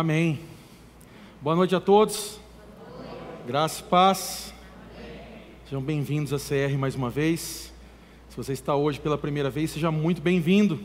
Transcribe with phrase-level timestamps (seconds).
[0.00, 0.38] Amém.
[1.42, 2.38] Boa noite a todos.
[3.44, 4.54] Graça e paz.
[5.64, 7.72] Sejam bem-vindos à CR mais uma vez.
[8.28, 10.78] Se você está hoje pela primeira vez, seja muito bem-vindo.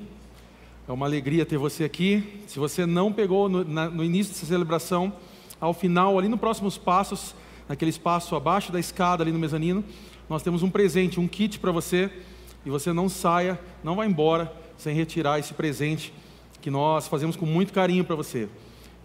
[0.88, 2.41] É uma alegria ter você aqui.
[2.48, 5.13] Se você não pegou no, na, no início dessa celebração,
[5.62, 7.35] ao final, ali no próximos passos,
[7.70, 9.84] naquele espaço abaixo da escada, ali no mezanino,
[10.27, 12.09] nós temos um presente, um kit para você.
[12.66, 16.12] E você não saia, não vá embora sem retirar esse presente
[16.59, 18.49] que nós fazemos com muito carinho para você.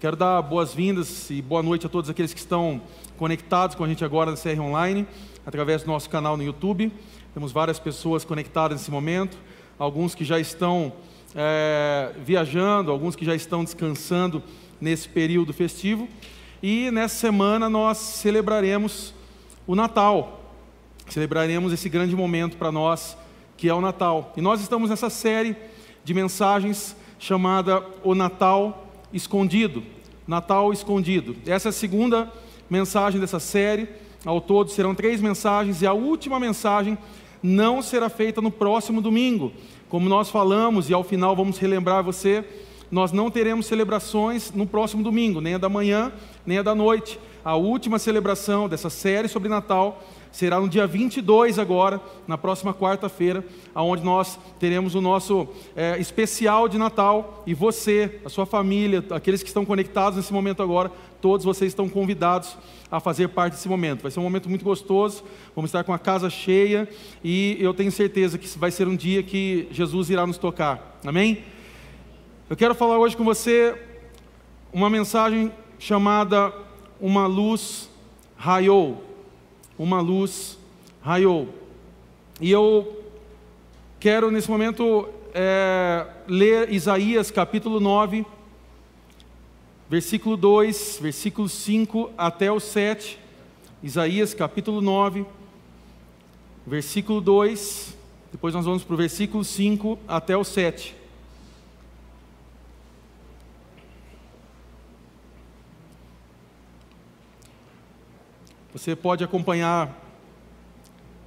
[0.01, 2.81] Quero dar boas-vindas e boa noite a todos aqueles que estão
[3.17, 5.05] conectados com a gente agora na CR Online,
[5.45, 6.93] através do nosso canal no YouTube.
[7.35, 9.37] Temos várias pessoas conectadas nesse momento,
[9.77, 10.93] alguns que já estão
[11.35, 14.41] é, viajando, alguns que já estão descansando
[14.81, 16.07] nesse período festivo.
[16.63, 19.13] E nessa semana nós celebraremos
[19.67, 20.55] o Natal,
[21.09, 23.19] celebraremos esse grande momento para nós
[23.57, 24.33] que é o Natal.
[24.37, 25.57] E nós estamos nessa série
[26.05, 29.83] de mensagens chamada O Natal escondido.
[30.27, 31.37] Natal escondido.
[31.47, 32.31] Essa é a segunda
[32.69, 33.89] mensagem dessa série.
[34.25, 36.99] Ao todo serão três mensagens e a última mensagem
[37.43, 39.53] não será feita no próximo domingo.
[39.89, 42.45] Como nós falamos e ao final vamos relembrar você,
[42.91, 46.13] nós não teremos celebrações no próximo domingo, nem a da manhã,
[46.45, 47.19] nem a da noite.
[47.45, 53.45] A última celebração dessa série sobre Natal será no dia 22 agora, na próxima quarta-feira,
[53.75, 59.43] aonde nós teremos o nosso é, especial de Natal e você, a sua família, aqueles
[59.43, 60.91] que estão conectados nesse momento agora,
[61.21, 62.57] todos vocês estão convidados
[62.91, 64.03] a fazer parte desse momento.
[64.03, 65.25] Vai ser um momento muito gostoso,
[65.55, 66.89] vamos estar com a casa cheia
[67.23, 70.99] e eu tenho certeza que vai ser um dia que Jesus irá nos tocar.
[71.05, 71.43] Amém?
[72.49, 73.75] Eu quero falar hoje com você
[74.73, 76.53] uma mensagem chamada
[77.01, 77.89] Uma Luz
[78.37, 79.08] Raiou
[79.79, 80.59] uma luz
[81.01, 81.49] raiou.
[82.41, 83.05] E eu
[84.01, 88.27] quero nesse momento é, ler Isaías capítulo 9,
[89.89, 93.19] versículo 2, versículo 5 até o 7.
[93.83, 95.25] Isaías capítulo 9,
[96.67, 97.97] versículo 2.
[98.33, 100.98] Depois nós vamos para o versículo 5 até o 7.
[108.79, 109.93] Você pode acompanhar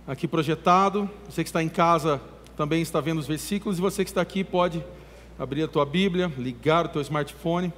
[0.08, 1.10] aqui projetado.
[1.28, 2.22] Você que está em casa
[2.56, 4.82] também está vendo os versículos e você que está aqui pode
[5.38, 7.74] abrir a tua Bíblia, ligar o teu smartphone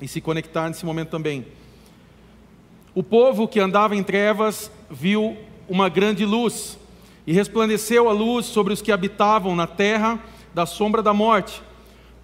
[0.00, 1.44] e se conectar nesse momento também.
[2.94, 5.36] O povo que andava em trevas viu
[5.68, 6.78] uma grande luz
[7.26, 10.20] e resplandeceu a luz sobre os que habitavam na terra
[10.54, 11.60] da sombra da morte,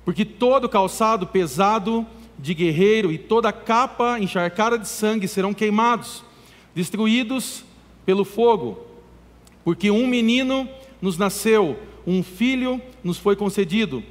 [0.04, 2.06] porque todo calçado pesado
[2.38, 6.29] de guerreiro e toda capa encharcada de sangue serão queimados
[6.74, 7.64] destruídos
[8.04, 8.78] pelo fogo,
[9.64, 10.68] porque um menino
[11.00, 14.02] nos nasceu, um filho nos foi concedido.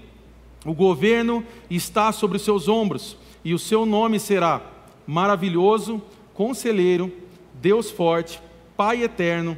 [0.66, 4.62] O governo está sobre os seus ombros, e o seu nome será
[5.08, 6.02] Maravilhoso,
[6.34, 7.12] Conselheiro,
[7.54, 8.42] Deus Forte,
[8.78, 9.58] Pai Eterno,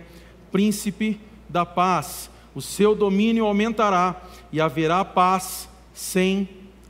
[0.51, 1.19] Príncipe
[1.49, 2.29] da Paz.
[2.55, 6.47] O seu domínio aumentará e haverá paz sem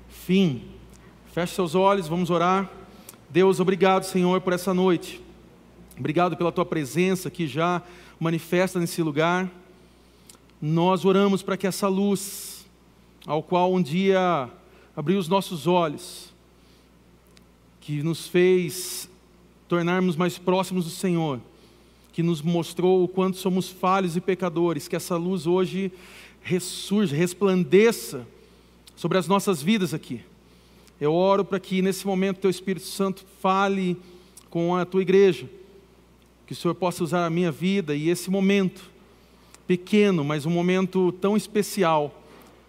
[0.10, 0.64] fim.
[1.34, 2.70] Feche seus olhos, vamos orar.
[3.30, 5.22] Deus, obrigado, Senhor, por essa noite.
[6.02, 7.80] Obrigado pela tua presença que já
[8.20, 9.48] manifesta nesse lugar.
[10.60, 12.66] Nós oramos para que essa luz,
[13.24, 14.50] ao qual um dia
[14.96, 16.34] abriu os nossos olhos,
[17.80, 19.08] que nos fez
[19.68, 21.40] tornarmos mais próximos do Senhor,
[22.12, 25.92] que nos mostrou o quanto somos falhos e pecadores, que essa luz hoje
[26.42, 28.26] ressurja, resplandeça
[28.96, 30.22] sobre as nossas vidas aqui.
[31.00, 33.96] Eu oro para que nesse momento teu Espírito Santo fale
[34.50, 35.61] com a tua igreja
[36.52, 38.92] que o Senhor possa usar a minha vida e esse momento,
[39.66, 42.14] pequeno, mas um momento tão especial,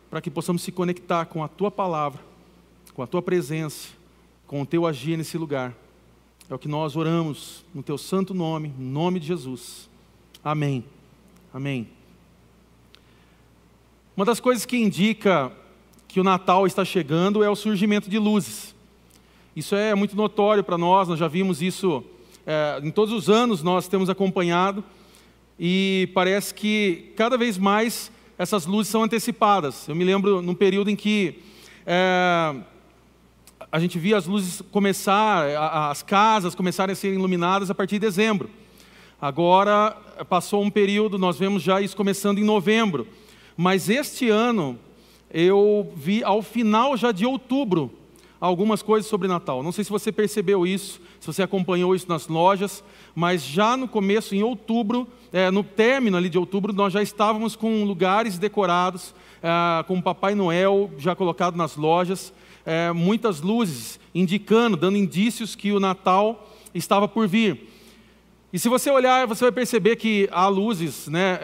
[0.09, 2.21] para que possamos se conectar com a Tua palavra,
[2.95, 3.89] com a Tua presença,
[4.47, 5.75] com o Teu agir nesse lugar.
[6.49, 9.91] É o que nós oramos no Teu santo nome, em nome de Jesus.
[10.45, 10.85] Amém.
[11.53, 11.89] Amém.
[14.17, 15.51] Uma das coisas que indica
[16.07, 18.77] que o Natal está chegando é o surgimento de luzes.
[19.57, 22.05] Isso é muito notório para nós, nós já vimos isso
[22.47, 24.85] é, em todos os anos nós temos acompanhado
[25.59, 29.87] e parece que cada vez mais essas luzes são antecipadas.
[29.89, 31.39] Eu me lembro num período em que
[31.87, 32.55] é,
[33.71, 35.47] a gente via as luzes começar,
[35.91, 38.51] as casas começarem a ser iluminadas a partir de dezembro.
[39.21, 39.97] Agora
[40.29, 43.07] passou um período, nós vemos já isso começando em novembro.
[43.57, 44.79] Mas este ano
[45.33, 48.02] eu vi ao final já de outubro
[48.49, 49.63] algumas coisas sobre Natal.
[49.63, 52.83] Não sei se você percebeu isso, se você acompanhou isso nas lojas,
[53.15, 57.55] mas já no começo, em outubro, é, no término ali de outubro, nós já estávamos
[57.55, 62.35] com lugares decorados, é, com Papai Noel já colocado nas lojas,
[62.67, 67.71] é, muitas luzes indicando, dando indícios que o Natal estava por vir.
[68.53, 71.39] E se você olhar, você vai perceber que há luzes né,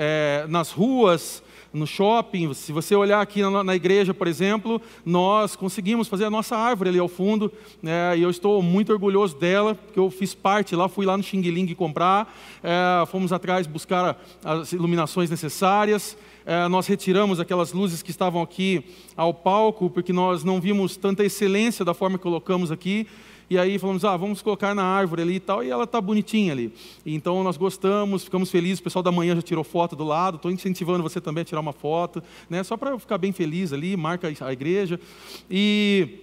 [0.48, 1.42] nas ruas,
[1.78, 2.52] no shopping.
[2.52, 6.90] Se você olhar aqui na, na, igreja, por exemplo, nós conseguimos fazer a nossa árvore
[6.90, 7.52] ali ao fundo,
[7.82, 11.22] né, e eu estou muito orgulhoso dela, porque eu fiz parte lá, fui lá no
[11.22, 16.16] Xing Ling comprar, é, fomos atrás buscar as iluminações necessárias.
[16.44, 18.82] É, nós retiramos aquelas luzes que estavam aqui
[19.16, 23.06] ao palco, porque nós não vimos tanta excelência da forma que colocamos aqui.
[23.50, 26.52] E aí falamos, ah, vamos colocar na árvore ali e tal, e ela está bonitinha
[26.52, 26.72] ali.
[27.06, 30.50] Então nós gostamos, ficamos felizes, o pessoal da manhã já tirou foto do lado, estou
[30.50, 34.30] incentivando você também a tirar uma foto, né, só para ficar bem feliz ali, marca
[34.40, 35.00] a igreja.
[35.50, 36.18] E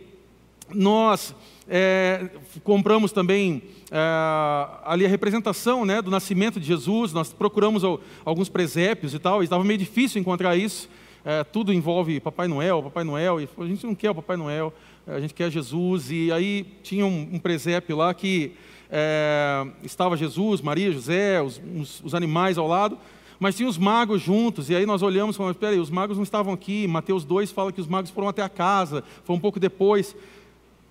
[0.69, 1.33] nós
[1.67, 2.29] é,
[2.63, 7.83] compramos também é, ali a representação né, do nascimento de Jesus, nós procuramos
[8.23, 10.87] alguns presépios e tal, e estava meio difícil encontrar isso.
[11.27, 14.71] É, tudo envolve Papai Noel, Papai Noel, e a gente não quer o Papai Noel
[15.07, 18.53] a gente quer Jesus, e aí tinha um, um presépio lá que
[18.89, 22.97] é, estava Jesus, Maria, José, os, os, os, animais ao lado,
[23.39, 26.17] mas tinha os magos juntos, e aí nós olhamos e falamos, espera aí, os magos
[26.17, 29.39] não estavam aqui, Mateus 2 fala que os magos foram até a casa, foi um
[29.39, 30.15] pouco depois,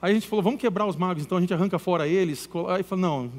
[0.01, 2.85] aí a gente falou, vamos quebrar os magos, então a gente arranca fora eles, aí
[2.85, 3.33] falou, não,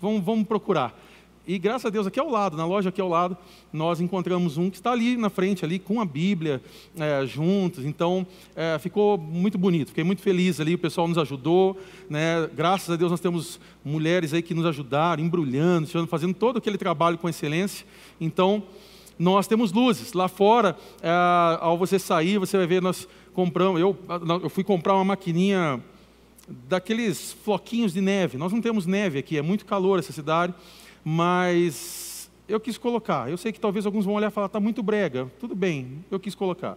[0.00, 0.98] vamos, vamos procurar,
[1.46, 3.36] e graças a Deus, aqui ao lado, na loja aqui ao lado,
[3.72, 6.60] nós encontramos um que está ali na frente, ali com a Bíblia,
[6.98, 7.84] é, juntos.
[7.84, 8.26] Então,
[8.56, 11.78] é, ficou muito bonito, fiquei muito feliz ali, o pessoal nos ajudou.
[12.10, 12.50] Né?
[12.52, 17.16] Graças a Deus nós temos mulheres aí que nos ajudaram, embrulhando, fazendo todo aquele trabalho
[17.16, 17.86] com excelência.
[18.20, 18.64] Então,
[19.16, 20.14] nós temos luzes.
[20.14, 21.10] Lá fora, é,
[21.60, 23.96] ao você sair, você vai ver, nós compramos, eu,
[24.42, 25.80] eu fui comprar uma maquininha
[26.68, 28.36] daqueles floquinhos de neve.
[28.36, 30.52] Nós não temos neve aqui, é muito calor essa cidade
[31.08, 33.30] mas eu quis colocar.
[33.30, 35.30] Eu sei que talvez alguns vão olhar e falar, está muito brega.
[35.38, 36.76] Tudo bem, eu quis colocar.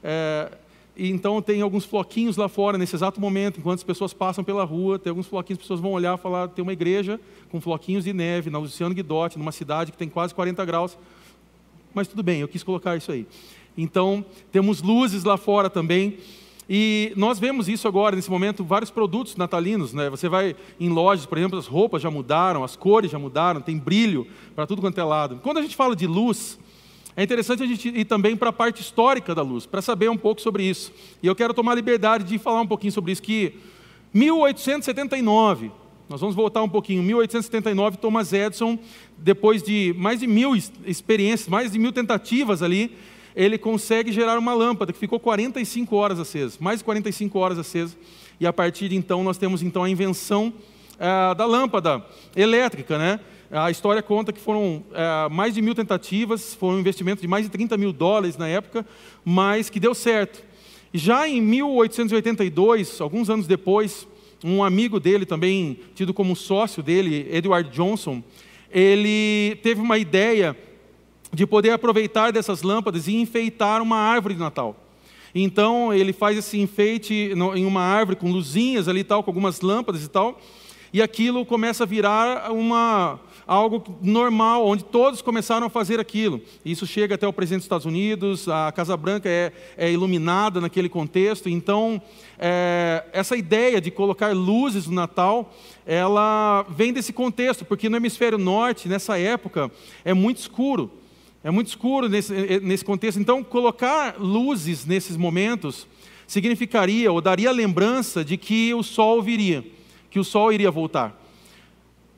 [0.00, 0.52] É,
[0.96, 4.96] então tem alguns floquinhos lá fora, nesse exato momento, enquanto as pessoas passam pela rua,
[4.96, 8.12] tem alguns floquinhos, as pessoas vão olhar e falar, tem uma igreja com floquinhos de
[8.12, 10.96] neve na Luciano Guidotti, numa cidade que tem quase 40 graus.
[11.92, 13.26] Mas tudo bem, eu quis colocar isso aí.
[13.76, 16.18] Então, temos luzes lá fora também.
[16.68, 19.92] E nós vemos isso agora, nesse momento, vários produtos natalinos.
[19.92, 20.08] Né?
[20.08, 23.78] Você vai em lojas, por exemplo, as roupas já mudaram, as cores já mudaram, tem
[23.78, 25.40] brilho para tudo quanto é lado.
[25.42, 26.58] Quando a gente fala de luz,
[27.16, 30.16] é interessante a gente ir também para a parte histórica da luz, para saber um
[30.16, 30.92] pouco sobre isso.
[31.22, 33.54] E eu quero tomar a liberdade de falar um pouquinho sobre isso, que
[34.12, 35.70] 1879,
[36.08, 38.78] nós vamos voltar um pouquinho, 1879, Thomas Edison,
[39.16, 40.56] depois de mais de mil
[40.86, 42.96] experiências, mais de mil tentativas ali,
[43.34, 47.96] ele consegue gerar uma lâmpada que ficou 45 horas acesa, mais de 45 horas acesa,
[48.38, 50.52] e a partir de então nós temos então a invenção
[50.98, 52.04] é, da lâmpada
[52.36, 53.20] elétrica, né?
[53.50, 57.44] A história conta que foram é, mais de mil tentativas, foi um investimento de mais
[57.44, 58.86] de 30 mil dólares na época,
[59.24, 60.42] mas que deu certo.
[60.92, 64.08] Já em 1882, alguns anos depois,
[64.42, 68.22] um amigo dele também, tido como sócio dele, Edward Johnson,
[68.70, 70.56] ele teve uma ideia
[71.34, 74.76] de poder aproveitar dessas lâmpadas e enfeitar uma árvore de Natal.
[75.34, 80.04] Então ele faz esse enfeite em uma árvore com luzinhas ali tal, com algumas lâmpadas
[80.04, 80.40] e tal,
[80.92, 86.40] e aquilo começa a virar uma algo normal, onde todos começaram a fazer aquilo.
[86.64, 90.88] Isso chega até o presidente dos Estados Unidos, a Casa Branca é, é iluminada naquele
[90.88, 91.48] contexto.
[91.48, 92.00] Então,
[92.38, 95.52] é, essa ideia de colocar luzes no Natal,
[95.86, 99.70] ela vem desse contexto, porque no hemisfério norte, nessa época,
[100.04, 100.90] é muito escuro.
[101.44, 103.20] É muito escuro nesse, eh, nesse contexto.
[103.20, 105.86] Então, colocar luzes nesses momentos
[106.26, 109.62] significaria ou daria a lembrança de que o sol viria,
[110.10, 111.20] que o sol iria voltar.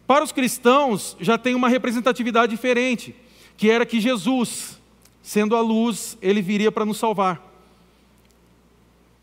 [0.06, 3.16] Para os cristãos, já tem uma representatividade diferente,
[3.56, 4.80] que era que Jesus,
[5.20, 7.42] sendo a luz, ele viria para nos salvar.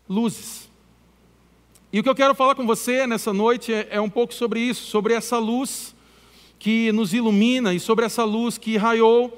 [0.06, 0.68] Luzes.
[1.90, 4.60] E o que eu quero falar com você nessa noite é, é um pouco sobre
[4.60, 5.94] isso, sobre essa luz
[6.58, 9.32] que nos ilumina e sobre essa luz que raiou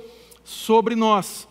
[0.47, 1.49] sobre nós.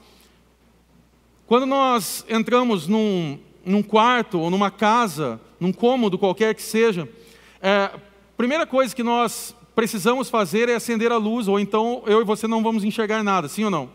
[1.45, 7.07] Quando nós entramos num, num quarto ou numa casa, num cômodo qualquer que seja,
[7.61, 7.91] é,
[8.37, 12.47] primeira coisa que nós precisamos fazer é acender a luz, ou então eu e você
[12.47, 13.89] não vamos enxergar nada, sim ou não?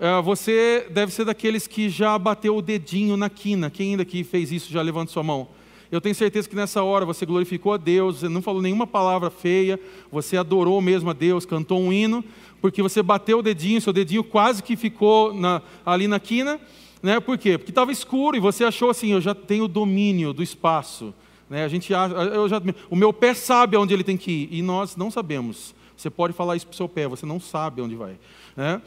[0.00, 3.70] É, você deve ser daqueles que já bateu o dedinho na quina.
[3.70, 5.46] Quem ainda que fez isso, já levanta sua mão.
[5.92, 9.28] Eu tenho certeza que nessa hora você glorificou a Deus, você não falou nenhuma palavra
[9.28, 9.78] feia,
[10.10, 12.24] você adorou mesmo a Deus, cantou um hino,
[12.62, 16.58] porque você bateu o dedinho, seu dedinho quase que ficou na, ali na quina.
[17.02, 17.20] Né?
[17.20, 17.58] Por quê?
[17.58, 21.12] Porque estava escuro e você achou assim, eu já tenho domínio do espaço.
[21.50, 21.62] Né?
[21.62, 24.96] A gente, eu já, o meu pé sabe aonde ele tem que ir e nós
[24.96, 25.74] não sabemos.
[25.94, 28.16] Você pode falar isso para o seu pé, você não sabe onde vai.
[28.56, 28.80] Né?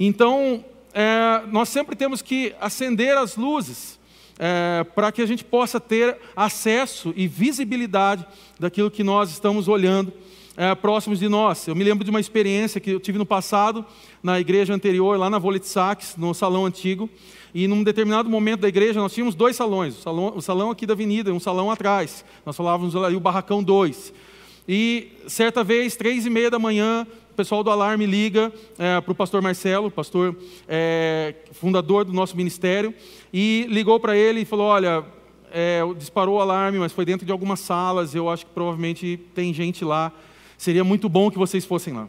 [0.00, 3.99] Então, é, nós sempre temos que acender as luzes
[4.42, 8.26] é, para que a gente possa ter acesso e visibilidade
[8.58, 10.10] daquilo que nós estamos olhando
[10.56, 11.66] é, próximos de nós.
[11.66, 13.84] Eu me lembro de uma experiência que eu tive no passado,
[14.22, 17.08] na igreja anterior, lá na Volitsax, no salão antigo,
[17.52, 20.86] e num determinado momento da igreja nós tínhamos dois salões, o salão, o salão aqui
[20.86, 22.24] da avenida e um salão atrás.
[22.46, 24.12] Nós falávamos ali o Barracão 2.
[24.66, 29.12] E certa vez, três e meia da manhã, o pessoal do alarme liga é, para
[29.12, 30.36] o pastor Marcelo, pastor
[30.68, 32.92] é, fundador do nosso ministério,
[33.32, 35.04] e ligou para ele e falou: Olha,
[35.52, 39.52] é, disparou o alarme, mas foi dentro de algumas salas, eu acho que provavelmente tem
[39.52, 40.12] gente lá,
[40.58, 42.08] seria muito bom que vocês fossem lá.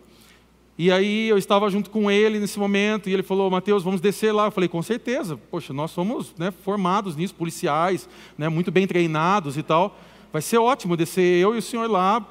[0.77, 4.31] E aí eu estava junto com ele nesse momento, e ele falou, Mateus, vamos descer
[4.31, 4.47] lá.
[4.47, 9.57] Eu falei, com certeza, poxa, nós somos né, formados nisso, policiais, né, muito bem treinados
[9.57, 9.95] e tal.
[10.33, 12.25] Vai ser ótimo descer eu e o senhor lá,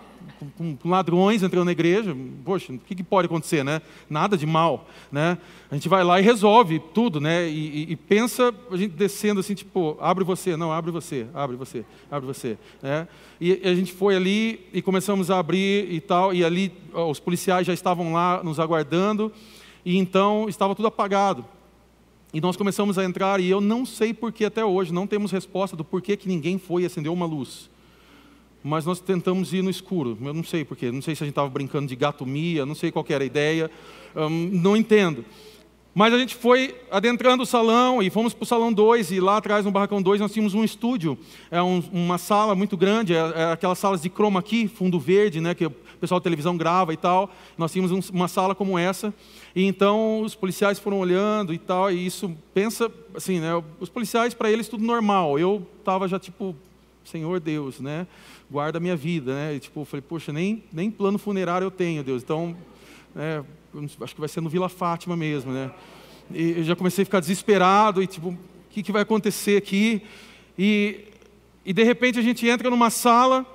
[0.56, 3.82] com, com ladrões entrando na igreja, poxa, o que, que, pode acontecer, né?
[4.08, 5.38] Nada de mal, né?
[5.70, 7.48] A gente vai lá e resolve tudo, né?
[7.48, 11.56] E, e, e, pensa, a gente descendo assim, tipo, abre você, não, abre você, abre
[11.56, 13.06] você, abre você, né?
[13.40, 17.20] E, e a gente foi ali e começamos a abrir e tal, e ali os
[17.20, 19.32] policiais já estavam lá nos aguardando,
[19.84, 21.44] e então estava tudo apagado.
[22.32, 25.32] E nós começamos a entrar, e eu não sei por que até hoje, não temos
[25.32, 27.68] resposta do porquê que ninguém foi e acendeu uma luz
[28.62, 30.16] mas nós tentamos ir no escuro.
[30.20, 32.74] Eu não sei porquê, não sei se a gente estava brincando de gato mia, não
[32.74, 33.70] sei qual era a ideia,
[34.14, 35.24] hum, não entendo.
[35.92, 39.38] Mas a gente foi adentrando o salão e fomos para o salão 2, e lá
[39.38, 41.18] atrás no barracão 2 nós tínhamos um estúdio,
[41.50, 45.40] é um, uma sala muito grande, é, é, aquelas salas de chroma key, fundo verde,
[45.40, 47.28] né, que o pessoal da televisão grava e tal.
[47.58, 49.12] Nós tínhamos um, uma sala como essa,
[49.54, 53.50] e então os policiais foram olhando e tal, e isso, pensa assim, né,
[53.80, 56.54] os policiais para eles tudo normal, eu estava já tipo,
[57.04, 58.06] Senhor Deus, né?
[58.50, 59.54] guarda a minha vida, né?
[59.54, 62.22] E, tipo, eu falei, poxa, nem, nem plano funerário eu tenho, Deus.
[62.22, 62.56] Então,
[63.14, 63.42] é,
[64.02, 65.70] acho que vai ser no Vila Fátima mesmo, né?
[66.32, 68.38] E eu já comecei a ficar desesperado e, tipo, o
[68.70, 70.02] que, que vai acontecer aqui?
[70.58, 71.04] E,
[71.64, 73.46] e, de repente, a gente entra numa sala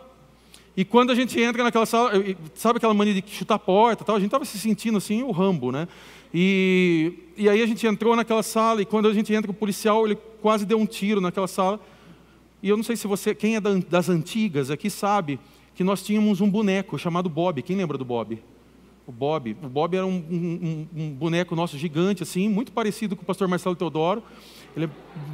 [0.77, 2.11] e quando a gente entra naquela sala,
[2.53, 4.15] sabe aquela mania de chutar a porta tal?
[4.15, 5.87] A gente estava se sentindo assim, o Rambo, né?
[6.33, 10.05] E, e aí a gente entrou naquela sala e quando a gente entra, o policial,
[10.05, 11.79] ele quase deu um tiro naquela sala.
[12.65, 15.39] E eu não sei se você, quem é das antigas aqui sabe
[15.75, 17.61] que nós tínhamos um boneco chamado Bob.
[17.61, 18.41] Quem lembra do Bob?
[19.05, 19.55] O Bob.
[19.61, 23.47] O Bob era um, um, um boneco nosso gigante, assim, muito parecido com o pastor
[23.47, 24.23] Marcelo Teodoro.
[24.75, 24.89] Ele é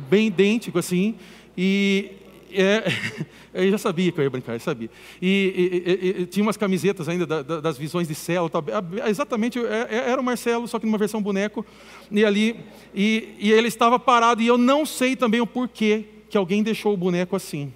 [0.09, 1.15] bem idêntico, assim.
[1.57, 2.11] E
[2.51, 2.83] é,
[3.55, 4.89] eu já sabia que eu ia brincar, eu sabia.
[5.21, 8.49] E, e, e tinha umas camisetas ainda da, da, das visões de céu.
[8.49, 8.61] Tal.
[9.07, 11.65] Exatamente, é, é, era o Marcelo, só que numa versão boneco.
[12.11, 12.59] E ali,
[12.93, 16.93] e, e ele estava parado, e eu não sei também o porquê que alguém deixou
[16.93, 17.73] o boneco assim.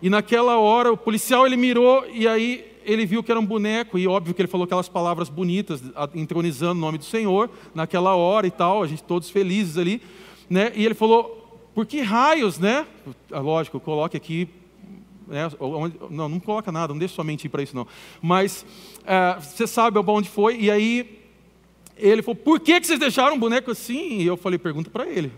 [0.00, 3.98] E naquela hora o policial ele mirou e aí ele viu que era um boneco
[3.98, 5.82] e óbvio que ele falou aquelas palavras bonitas,
[6.14, 10.00] entronizando o nome do Senhor naquela hora e tal, a gente todos felizes ali,
[10.48, 10.72] né?
[10.76, 12.86] E ele falou: "Por que raios, né?
[13.32, 14.48] Ah, lógico, coloque aqui
[15.26, 15.50] né?
[16.08, 17.86] não, não coloca nada, não deixa sua mente ir para isso não.
[18.22, 18.64] Mas
[19.04, 21.18] é, você sabe onde foi e aí
[21.96, 25.04] ele falou: "Por que que vocês deixaram um boneco assim?" E eu falei: "Pergunta para
[25.04, 25.32] ele."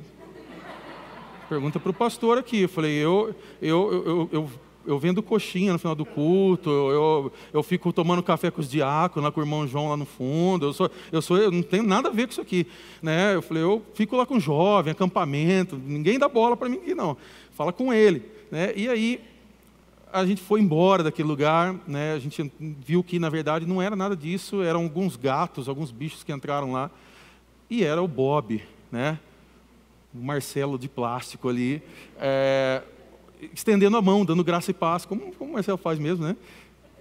[1.50, 2.61] Pergunta para o pastor aqui.
[2.61, 4.50] Eu falei, eu, eu, eu, eu,
[4.87, 9.25] eu vendo coxinha no final do culto, eu, eu fico tomando café com os diáconos,
[9.25, 11.83] lá com o irmão João lá no fundo, eu, sou, eu, sou, eu não tenho
[11.83, 12.69] nada a ver com isso aqui.
[13.02, 13.35] Né?
[13.35, 17.16] Eu falei, eu fico lá com jovem, acampamento, ninguém dá bola para mim aqui não.
[17.50, 18.23] Fala com ele.
[18.49, 18.73] Né?
[18.76, 19.21] E aí
[20.12, 22.12] a gente foi embora daquele lugar, né?
[22.12, 26.23] a gente viu que na verdade não era nada disso, eram alguns gatos, alguns bichos
[26.23, 26.92] que entraram lá,
[27.69, 29.19] e era o Bob, né?
[30.14, 31.83] O Marcelo de plástico ali,
[32.19, 32.83] é,
[33.55, 36.37] estendendo a mão, dando graça e paz, como, como o Marcelo faz mesmo, né?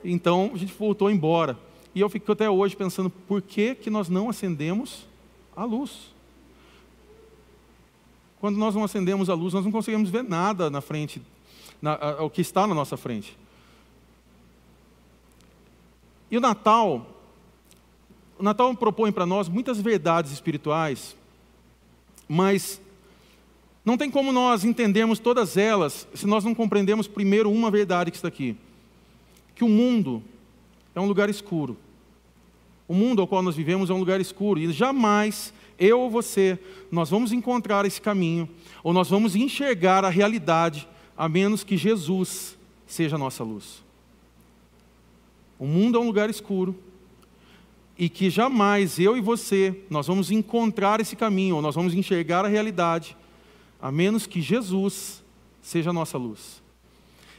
[0.04, 1.58] Então a gente voltou embora.
[1.94, 5.08] E eu fico até hoje pensando, por que, que nós não acendemos
[5.56, 6.14] a luz?
[8.40, 11.22] Quando nós não acendemos a luz, nós não conseguimos ver nada na frente,
[11.82, 13.38] na, a, o que está na nossa frente.
[16.32, 17.08] E o Natal,
[18.38, 21.18] o Natal propõe para nós muitas verdades espirituais,
[22.28, 22.80] mas
[23.84, 28.18] não tem como nós entendermos todas elas se nós não compreendemos primeiro uma verdade que
[28.18, 28.56] está aqui:
[29.56, 30.24] que o mundo
[30.94, 31.78] é um lugar escuro.
[32.88, 36.58] O mundo ao qual nós vivemos é um lugar escuro e jamais eu ou você
[36.92, 38.50] nós vamos encontrar esse caminho
[38.84, 42.58] ou nós vamos enxergar a realidade a menos que Jesus
[42.88, 43.84] seja a nossa luz.
[45.60, 46.76] O mundo é um lugar escuro
[47.98, 52.44] e que jamais eu e você nós vamos encontrar esse caminho ou nós vamos enxergar
[52.44, 53.16] a realidade
[53.82, 55.24] a menos que Jesus
[55.62, 56.62] seja a nossa luz.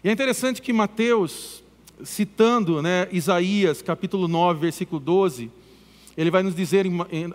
[0.03, 1.63] E é interessante que Mateus,
[2.03, 5.51] citando né, Isaías capítulo 9, versículo 12,
[6.17, 6.87] ele vai nos dizer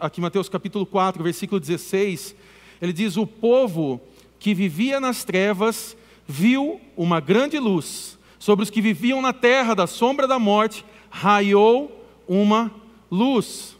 [0.01, 2.35] aqui Mateus capítulo 4, versículo 16,
[2.81, 4.01] ele diz: O povo
[4.39, 5.95] que vivia nas trevas
[6.27, 8.17] viu uma grande luz.
[8.37, 12.71] Sobre os que viviam na terra da sombra da morte, raiou uma
[13.09, 13.75] luz.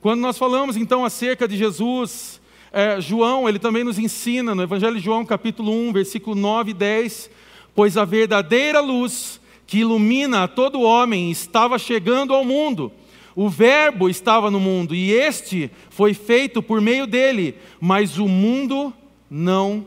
[0.00, 2.39] Quando nós falamos então acerca de Jesus,
[2.72, 6.74] é, João, ele também nos ensina no Evangelho de João, capítulo 1, versículo 9 e
[6.74, 7.30] 10:
[7.74, 12.92] Pois a verdadeira luz que ilumina a todo homem estava chegando ao mundo.
[13.34, 18.92] O Verbo estava no mundo e este foi feito por meio dele, mas o mundo
[19.28, 19.86] não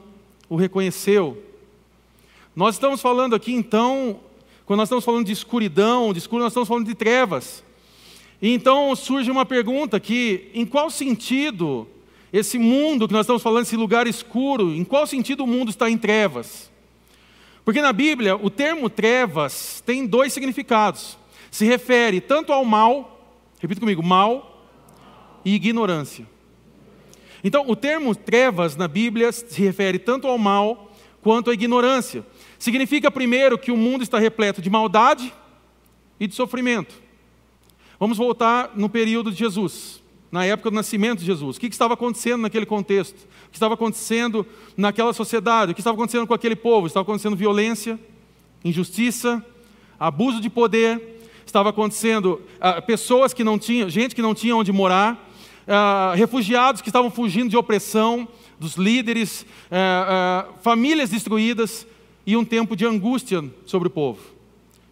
[0.50, 1.42] o reconheceu.
[2.56, 4.20] Nós estamos falando aqui então,
[4.66, 7.64] quando nós estamos falando de escuridão, de escuro, nós estamos falando de trevas.
[8.42, 11.88] E então surge uma pergunta que, em qual sentido
[12.34, 15.88] esse mundo que nós estamos falando, esse lugar escuro, em qual sentido o mundo está
[15.88, 16.72] em trevas?
[17.64, 21.16] Porque na Bíblia, o termo trevas tem dois significados.
[21.52, 24.66] Se refere tanto ao mal, repita comigo, mal
[25.46, 26.28] e ignorância.
[27.44, 32.26] Então, o termo trevas na Bíblia se refere tanto ao mal quanto à ignorância.
[32.58, 35.32] Significa, primeiro, que o mundo está repleto de maldade
[36.20, 36.96] e de sofrimento.
[38.00, 40.03] Vamos voltar no período de Jesus,
[40.34, 41.58] na época do nascimento de Jesus.
[41.58, 43.16] O que estava acontecendo naquele contexto?
[43.46, 44.44] O que estava acontecendo
[44.76, 45.72] naquela sociedade?
[45.72, 46.88] O que estava acontecendo com aquele povo?
[46.88, 48.00] Estava acontecendo violência,
[48.66, 49.46] injustiça,
[50.00, 51.22] abuso de poder.
[51.46, 55.24] Estava acontecendo ah, pessoas que não tinham, gente que não tinha onde morar,
[55.68, 58.28] ah, refugiados que estavam fugindo de opressão
[58.60, 61.86] dos líderes, ah, famílias destruídas
[62.26, 64.20] e um tempo de angústia sobre o povo.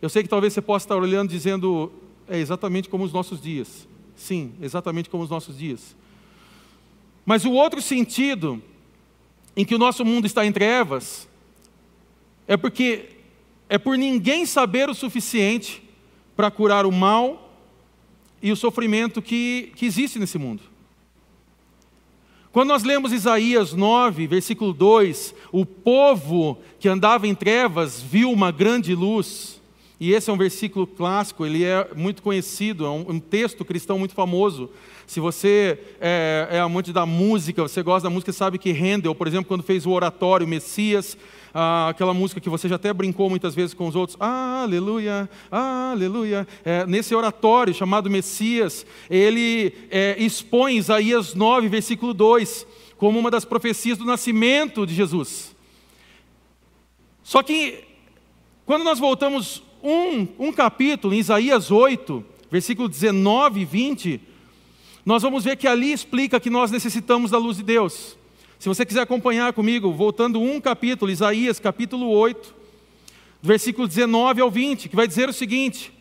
[0.04, 1.92] Eu sei que talvez você possa estar olhando dizendo,
[2.30, 3.90] é exatamente como os nossos dias.
[4.22, 5.96] Sim, exatamente como os nossos dias.
[7.26, 8.62] Mas o outro sentido
[9.58, 11.28] em que o nosso mundo está em trevas
[12.48, 13.10] é porque
[13.68, 15.82] é por ninguém saber o suficiente
[16.36, 17.52] para curar o mal
[18.44, 20.62] e o sofrimento que, que existe nesse mundo.
[22.52, 28.52] Quando nós lemos Isaías 9, versículo 2, o povo que andava em trevas viu uma
[28.52, 29.61] grande luz.
[30.02, 34.00] E esse é um versículo clássico, ele é muito conhecido, é um, um texto cristão
[34.00, 34.68] muito famoso.
[35.06, 39.28] Se você é, é amante da música, você gosta da música, sabe que Handel, por
[39.28, 41.16] exemplo, quando fez o oratório Messias,
[41.54, 46.48] ah, aquela música que você já até brincou muitas vezes com os outros, aleluia, aleluia.
[46.66, 52.66] É, nesse oratório chamado Messias, ele é, expõe Isaías 9, versículo 2,
[52.98, 55.56] como uma das profecias do nascimento de Jesus.
[57.22, 57.84] Só que,
[58.66, 64.22] quando nós voltamos um, um capítulo, em Isaías 8, versículo 19 e 20,
[65.06, 68.18] nós vamos ver que ali explica que nós necessitamos da luz de Deus.
[68.60, 72.54] Se você quiser acompanhar comigo, voltando um capítulo, Isaías capítulo 8,
[73.42, 75.92] versículo 19 ao 20, que vai dizer o seguinte: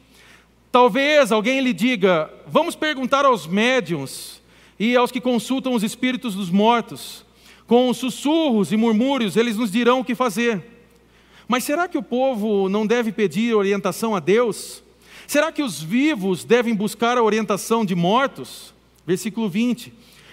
[0.71, 4.41] Talvez alguém lhe diga, vamos perguntar aos médiums
[4.79, 7.25] e aos que consultam os espíritos dos mortos,
[7.67, 10.80] com sussurros e murmúrios, eles nos dirão o que fazer.
[11.51, 14.85] Mas será que o povo não deve pedir orientação a Deus?
[15.27, 18.73] Será que os vivos devem buscar a orientação de mortos?
[19.05, 19.93] Versículo 20: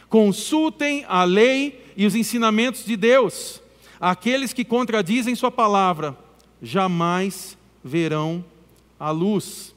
[0.10, 3.60] Consultem a lei e os ensinamentos de Deus.
[4.00, 6.16] Aqueles que contradizem Sua palavra
[6.62, 8.46] jamais verão
[9.00, 9.74] a luz.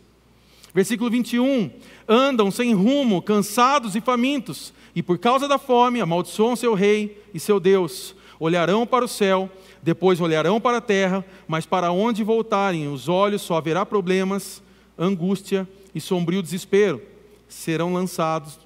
[0.74, 1.70] Versículo 21.
[2.07, 7.40] Andam sem rumo, cansados e famintos, e por causa da fome amaldiçoam seu rei e
[7.40, 8.14] seu Deus.
[8.38, 9.50] Olharão para o céu,
[9.83, 14.62] depois olharão para a terra, mas para onde voltarem os olhos só haverá problemas,
[14.99, 17.03] angústia e sombrio desespero.
[17.49, 18.59] Serão lançados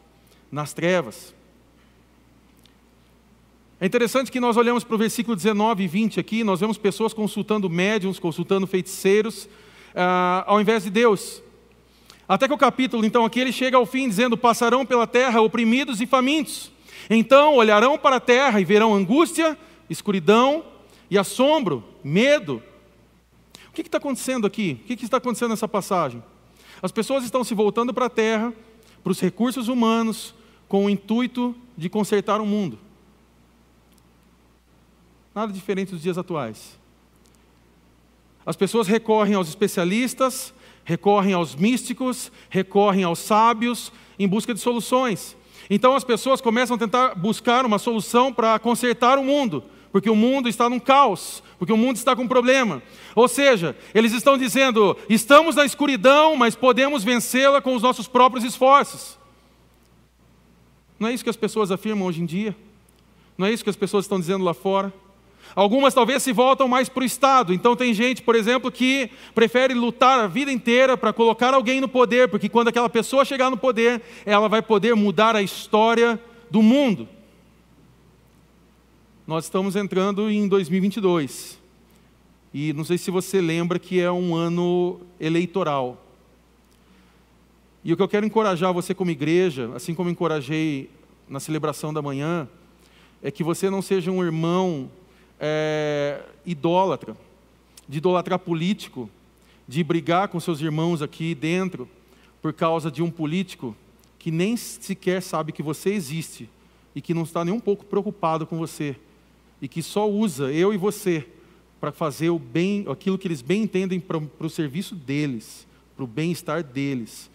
[0.50, 1.35] nas trevas.
[3.81, 7.12] É interessante que nós olhamos para o versículo 19 e 20 aqui, nós vemos pessoas
[7.12, 11.42] consultando médiums, consultando feiticeiros, uh, ao invés de Deus.
[12.27, 16.00] Até que o capítulo, então, aqui ele chega ao fim dizendo: Passarão pela terra oprimidos
[16.00, 16.72] e famintos.
[17.11, 19.59] Então olharão para a terra e verão angústia,
[19.90, 20.64] escuridão
[21.14, 22.61] e assombro, medo.
[23.68, 24.81] O que está acontecendo aqui?
[24.83, 26.20] O que, que está acontecendo nessa passagem?
[26.83, 28.53] As pessoas estão se voltando para a terra,
[29.00, 30.35] para os recursos humanos,
[30.66, 32.81] com o intuito de consertar o mundo.
[35.33, 36.77] Nada diferente dos dias atuais.
[38.44, 40.53] As pessoas recorrem aos especialistas,
[40.85, 45.37] recorrem aos místicos, recorrem aos sábios em busca de soluções.
[45.70, 49.62] Então as pessoas começam a tentar buscar uma solução para consertar o mundo,
[49.94, 52.83] porque o mundo está num caos, porque o mundo está com problema.
[53.14, 58.44] Ou seja, eles estão dizendo: estamos na escuridão, mas podemos vencê-la com os nossos próprios
[58.44, 59.16] esforços.
[60.98, 62.57] Não é isso que as pessoas afirmam hoje em dia?
[63.38, 64.92] Não é isso que as pessoas estão dizendo lá fora?
[65.54, 67.54] Algumas talvez se voltam mais para o Estado.
[67.54, 71.87] Então tem gente, por exemplo, que prefere lutar a vida inteira para colocar alguém no
[71.87, 76.61] poder, porque quando aquela pessoa chegar no poder, ela vai poder mudar a história do
[76.61, 77.09] mundo.
[79.26, 81.58] Nós estamos entrando em 2022.
[82.52, 85.98] E não sei se você lembra que é um ano eleitoral.
[87.82, 90.90] E o que eu quero encorajar você como igreja, assim como encorajei
[91.26, 92.46] na celebração da manhã,
[93.22, 94.90] é que você não seja um irmão
[95.40, 97.16] é, idólatra,
[97.88, 99.08] de idolatrar político,
[99.66, 101.88] de brigar com seus irmãos aqui dentro
[102.42, 103.74] por causa de um político
[104.18, 106.46] que nem sequer sabe que você existe
[106.94, 108.94] e que não está nem um pouco preocupado com você
[109.64, 111.27] e que só usa eu e você
[111.81, 116.07] para fazer o bem, aquilo que eles bem entendem para, o serviço deles, para o
[116.07, 117.31] bem-estar deles.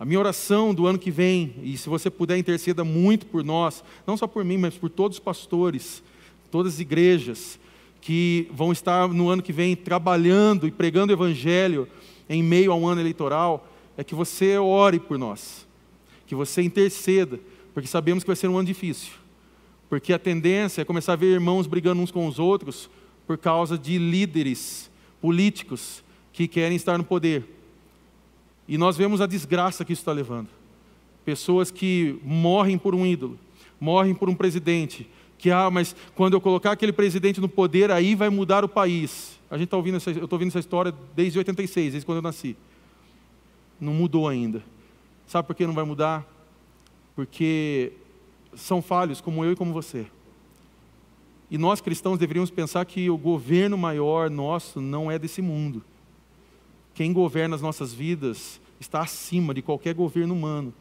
[0.00, 3.84] A minha oração do ano que vem, e se você puder interceda muito por nós,
[4.06, 6.02] não só por mim, mas por todos os pastores,
[6.50, 7.60] todas as igrejas
[8.00, 11.86] que vão estar no ano que vem trabalhando e pregando o evangelho
[12.26, 15.66] em meio a um ano eleitoral, é que você ore por nós,
[16.26, 17.38] que você interceda,
[17.74, 19.25] porque sabemos que vai ser um ano difícil.
[19.88, 22.90] Porque a tendência é começar a ver irmãos brigando uns com os outros
[23.26, 27.44] por causa de líderes políticos que querem estar no poder.
[28.68, 30.48] E nós vemos a desgraça que isso está levando.
[31.24, 33.38] Pessoas que morrem por um ídolo,
[33.80, 38.14] morrem por um presidente, que, ah, mas quando eu colocar aquele presidente no poder, aí
[38.14, 39.38] vai mudar o país.
[39.50, 42.22] A gente está ouvindo essa, eu estou ouvindo essa história desde 86, desde quando eu
[42.22, 42.56] nasci.
[43.80, 44.62] Não mudou ainda.
[45.26, 46.26] Sabe por que não vai mudar?
[47.14, 47.92] Porque
[48.56, 50.06] são falhos como eu e como você.
[51.50, 55.84] E nós cristãos deveríamos pensar que o governo maior nosso não é desse mundo.
[56.94, 60.74] Quem governa as nossas vidas está acima de qualquer governo humano.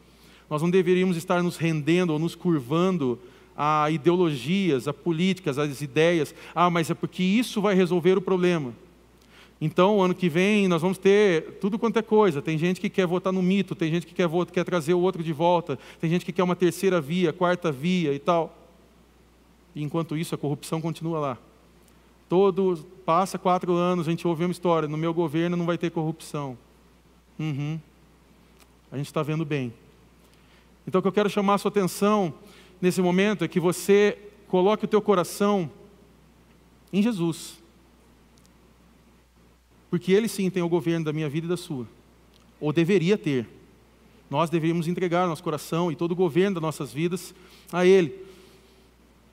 [0.50, 3.20] Nós não deveríamos estar nos rendendo ou nos curvando
[3.56, 6.34] a ideologias, a políticas, as ideias.
[6.54, 8.74] Ah, mas é porque isso vai resolver o problema.
[9.66, 12.40] Então, ano que vem, nós vamos ter tudo quanto é coisa.
[12.40, 15.24] Tem gente que quer votar no mito, tem gente que quer, quer trazer o outro
[15.24, 18.56] de volta, tem gente que quer uma terceira via, quarta via e tal.
[19.74, 21.38] E enquanto isso, a corrupção continua lá.
[22.30, 25.90] Todo passa quatro anos, a gente ouve uma história: no meu governo não vai ter
[25.90, 26.56] corrupção.
[27.40, 27.80] Uhum.
[28.92, 29.74] A gente está vendo bem.
[30.88, 32.32] Então, o que eu quero chamar a sua atenção
[32.80, 34.16] nesse momento é que você
[34.48, 35.72] coloque o teu coração
[36.94, 37.65] em Jesus.
[39.96, 41.88] Porque Ele sim tem o governo da minha vida e da sua.
[42.60, 43.48] Ou deveria ter.
[44.30, 47.34] Nós deveríamos entregar nosso coração e todo o governo das nossas vidas
[47.72, 48.14] a Ele.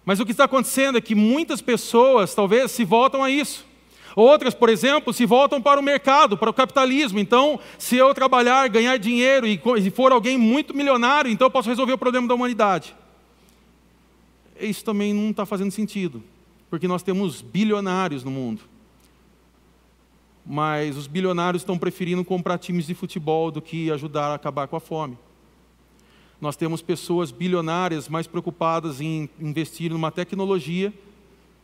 [0.05, 3.66] Mas o que está acontecendo é que muitas pessoas talvez se voltam a isso.
[4.14, 7.18] Outras, por exemplo, se voltam para o mercado, para o capitalismo.
[7.18, 11.94] Então, se eu trabalhar, ganhar dinheiro e for alguém muito milionário, então eu posso resolver
[11.94, 12.94] o problema da humanidade.
[14.61, 16.22] Isso também não está fazendo sentido,
[16.70, 18.70] porque nós temos bilionários no mundo.
[20.44, 24.76] Mas os bilionários estão preferindo comprar times de futebol do que ajudar a acabar com
[24.76, 25.16] a fome.
[26.40, 30.92] Nós temos pessoas bilionárias mais preocupadas em investir numa tecnologia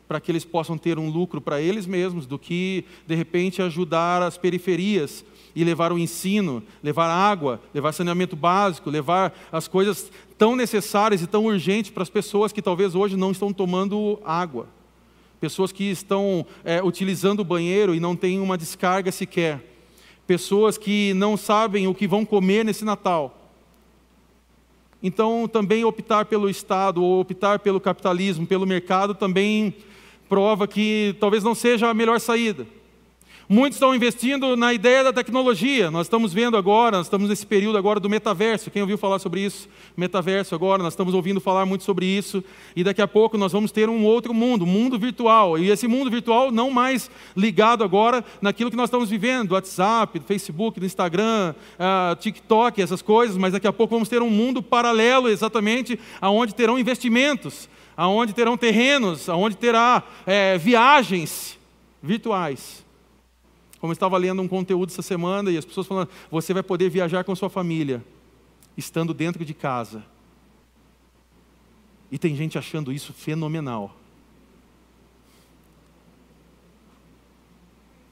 [0.09, 4.23] para que eles possam ter um lucro para eles mesmos, do que, de repente, ajudar
[4.23, 5.23] as periferias
[5.55, 11.27] e levar o ensino, levar água, levar saneamento básico, levar as coisas tão necessárias e
[11.27, 14.67] tão urgentes para as pessoas que talvez hoje não estão tomando água.
[15.41, 19.61] Pessoas que estão é, utilizando o banheiro e não têm uma descarga sequer.
[20.27, 23.35] Pessoas que não sabem o que vão comer nesse Natal.
[25.03, 29.75] Então, também optar pelo Estado ou optar pelo capitalismo, pelo mercado, também
[30.29, 32.67] prova que talvez não seja a melhor saída.
[33.51, 35.91] Muitos estão investindo na ideia da tecnologia.
[35.91, 38.71] Nós estamos vendo agora, nós estamos nesse período agora do metaverso.
[38.71, 39.71] Quem ouviu falar sobre isso?
[39.97, 42.45] Metaverso agora, nós estamos ouvindo falar muito sobre isso.
[42.77, 45.59] E daqui a pouco nós vamos ter um outro mundo, mundo virtual.
[45.59, 50.19] E esse mundo virtual não mais ligado agora naquilo que nós estamos vivendo, do WhatsApp,
[50.19, 54.29] do Facebook, do Instagram, uh, TikTok, essas coisas, mas daqui a pouco vamos ter um
[54.29, 61.59] mundo paralelo exatamente aonde terão investimentos, aonde terão terrenos, aonde terá é, viagens
[62.03, 62.87] virtuais.
[63.81, 66.91] Como eu estava lendo um conteúdo essa semana e as pessoas falando, você vai poder
[66.91, 68.05] viajar com sua família,
[68.77, 70.05] estando dentro de casa.
[72.11, 73.95] E tem gente achando isso fenomenal.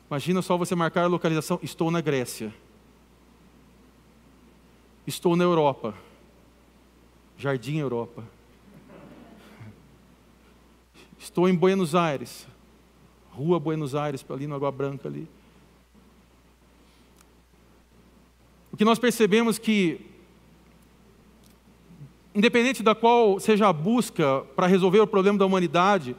[0.08, 2.54] Imagina só você marcar a localização, estou na Grécia.
[5.04, 5.94] Estou na Europa.
[7.36, 8.24] Jardim Europa.
[11.18, 12.46] Estou em Buenos Aires.
[13.30, 15.28] Rua Buenos Aires, ali no Água Branca ali.
[18.76, 20.00] O que nós percebemos que,
[22.32, 26.14] independente da qual seja a busca para resolver o problema da humanidade,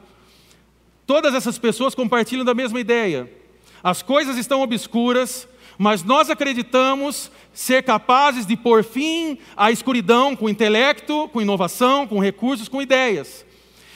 [1.08, 3.32] Todas essas pessoas compartilham da mesma ideia.
[3.82, 10.50] As coisas estão obscuras, mas nós acreditamos ser capazes de pôr fim à escuridão com
[10.50, 13.46] intelecto, com inovação, com recursos, com ideias.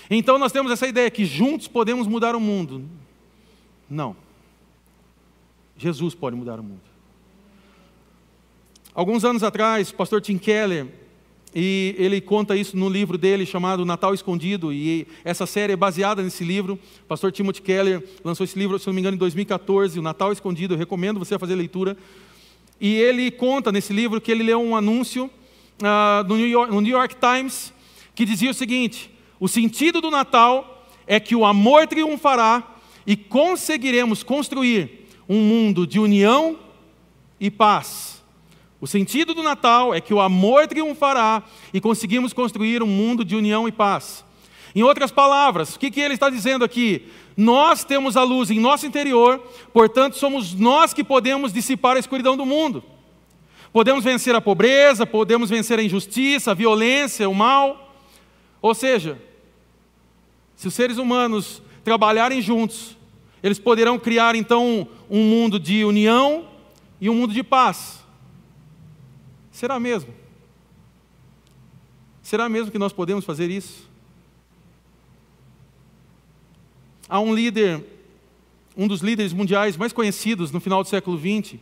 [0.09, 2.89] Então nós temos essa ideia que juntos podemos mudar o mundo.
[3.91, 4.17] Não.
[5.77, 6.92] Jesus pode mudar o mundo.
[8.95, 10.87] Alguns anos atrás, o pastor Tim Keller,
[11.55, 16.23] e ele conta isso no livro dele chamado Natal Escondido, e essa série é baseada
[16.23, 16.79] nesse livro.
[17.09, 20.75] Pastor Timothy Keller lançou esse livro, se não me engano, em 2014, o Natal Escondido.
[20.75, 21.97] Eu recomendo você fazer leitura.
[22.79, 26.83] E ele conta nesse livro que ele leu um anúncio uh, no, New York, no
[26.83, 27.73] New York Times
[28.15, 32.77] que dizia o seguinte: o sentido do Natal é que o amor triunfará
[33.07, 36.59] e conseguiremos construir um mundo de união
[37.41, 38.22] e paz
[38.83, 43.37] o sentido do Natal é que o amor triunfará e conseguimos construir um mundo de
[43.37, 44.25] união e paz.
[44.75, 47.07] Em outras palavras, o que, que ele está dizendo aqui?
[47.37, 49.39] Nós temos a luz em nosso interior,
[49.73, 52.83] portanto, somos nós que podemos dissipar a escuridão do mundo.
[53.73, 57.95] Podemos vencer a pobreza, podemos vencer a injustiça, a violência, o mal.
[58.61, 59.17] Ou seja,
[60.57, 62.97] se os seres humanos trabalharem juntos,
[63.45, 66.47] eles poderão criar então um mundo de união
[67.01, 68.02] e um mundo de paz.
[69.53, 70.13] Será mesmo?
[72.23, 73.89] Será mesmo que nós podemos fazer isso?
[77.07, 77.85] Há um líder,
[78.75, 81.61] um dos líderes mundiais mais conhecidos no final do século XX,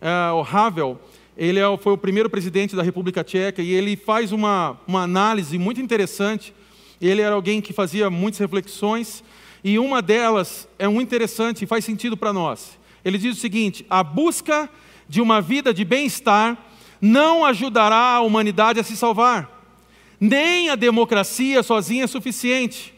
[0.00, 1.00] é, o Havel,
[1.36, 5.56] ele é, foi o primeiro presidente da República Tcheca e ele faz uma, uma análise
[5.56, 6.54] muito interessante.
[7.00, 9.24] Ele era alguém que fazia muitas reflexões
[9.64, 12.78] e uma delas é muito interessante e faz sentido para nós.
[13.02, 14.68] Ele diz o seguinte: a busca
[15.08, 16.65] de uma vida de bem-estar
[17.00, 19.50] não ajudará a humanidade a se salvar.
[20.18, 22.94] Nem a democracia sozinha é suficiente.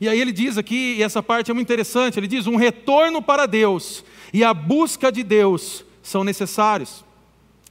[0.00, 3.22] E aí ele diz aqui, e essa parte é muito interessante, ele diz: um retorno
[3.22, 7.04] para Deus e a busca de Deus são necessários.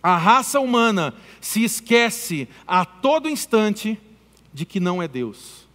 [0.02, 4.00] A raça humana se esquece a todo instante
[4.54, 5.68] de que não é Deus.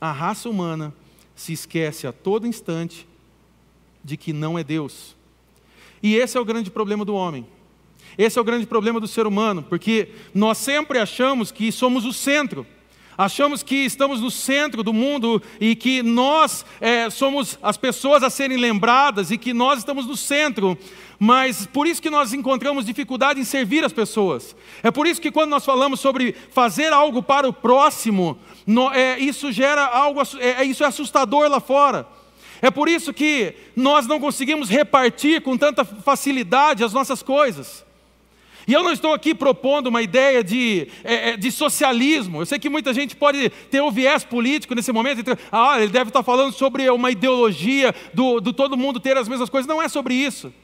[0.00, 0.94] A raça humana
[1.34, 3.06] se esquece a todo instante
[4.02, 5.14] de que não é Deus.
[6.02, 7.46] E esse é o grande problema do homem.
[8.18, 12.12] Esse é o grande problema do ser humano, porque nós sempre achamos que somos o
[12.12, 12.66] centro.
[13.20, 18.30] Achamos que estamos no centro do mundo e que nós é, somos as pessoas a
[18.30, 20.78] serem lembradas e que nós estamos no centro,
[21.18, 24.56] mas por isso que nós encontramos dificuldade em servir as pessoas.
[24.82, 29.18] É por isso que quando nós falamos sobre fazer algo para o próximo, no, é,
[29.18, 32.08] isso gera algo, é, isso é assustador lá fora.
[32.62, 37.84] É por isso que nós não conseguimos repartir com tanta facilidade as nossas coisas.
[38.70, 42.40] E eu não estou aqui propondo uma ideia de, é, é, de socialismo.
[42.40, 45.36] Eu sei que muita gente pode ter um viés político nesse momento.
[45.50, 49.50] Ah, ele deve estar falando sobre uma ideologia do, do todo mundo ter as mesmas
[49.50, 49.66] coisas.
[49.66, 50.54] Não é sobre isso.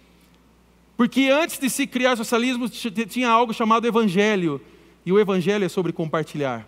[0.97, 4.61] Porque antes de se criar socialismo, tinha algo chamado evangelho.
[5.05, 6.65] E o evangelho é sobre compartilhar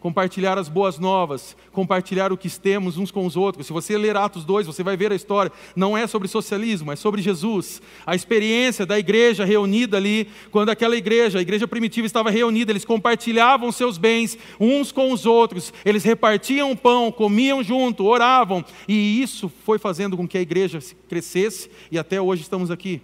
[0.00, 3.66] compartilhar as boas novas, compartilhar o que temos uns com os outros.
[3.66, 5.52] Se você ler Atos 2, você vai ver a história.
[5.76, 7.82] Não é sobre socialismo, é sobre Jesus.
[8.06, 12.84] A experiência da igreja reunida ali, quando aquela igreja, a igreja primitiva estava reunida, eles
[12.84, 19.22] compartilhavam seus bens uns com os outros, eles repartiam o pão, comiam junto, oravam, e
[19.22, 23.02] isso foi fazendo com que a igreja crescesse e até hoje estamos aqui.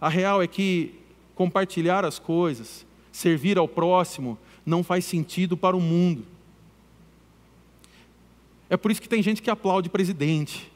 [0.00, 0.94] A real é que
[1.34, 6.24] compartilhar as coisas, servir ao próximo, não faz sentido para o mundo.
[8.68, 10.70] É por isso que tem gente que aplaude presidente,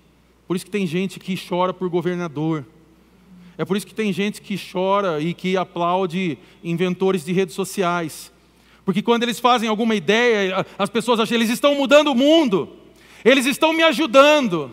[0.48, 2.64] por isso que tem gente que chora por governador,
[3.56, 8.32] é por isso que tem gente que chora e que aplaude inventores de redes sociais.
[8.84, 12.68] Porque quando eles fazem alguma ideia, as pessoas acham que eles estão mudando o mundo,
[13.24, 14.72] eles estão me ajudando.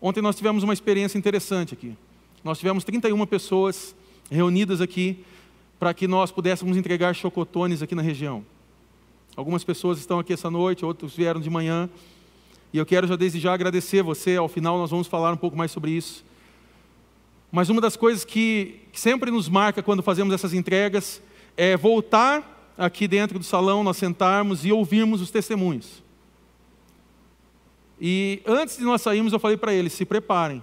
[0.00, 1.96] Ontem nós tivemos uma experiência interessante aqui.
[2.42, 3.96] Nós tivemos 31 pessoas
[4.30, 5.24] reunidas aqui
[5.84, 8.42] para que nós pudéssemos entregar chocotones aqui na região.
[9.36, 11.90] Algumas pessoas estão aqui essa noite, outros vieram de manhã.
[12.72, 14.36] E eu quero já desde já agradecer você.
[14.38, 16.24] Ao final nós vamos falar um pouco mais sobre isso.
[17.52, 21.20] Mas uma das coisas que sempre nos marca quando fazemos essas entregas
[21.54, 26.02] é voltar aqui dentro do salão, nós sentarmos e ouvirmos os testemunhos.
[28.00, 30.62] E antes de nós sairmos, eu falei para eles: se preparem,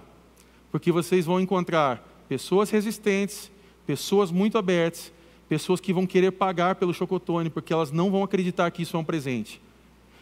[0.72, 3.51] porque vocês vão encontrar pessoas resistentes,
[3.86, 5.12] pessoas muito abertas,
[5.48, 9.00] pessoas que vão querer pagar pelo chocotone, porque elas não vão acreditar que isso é
[9.00, 9.60] um presente.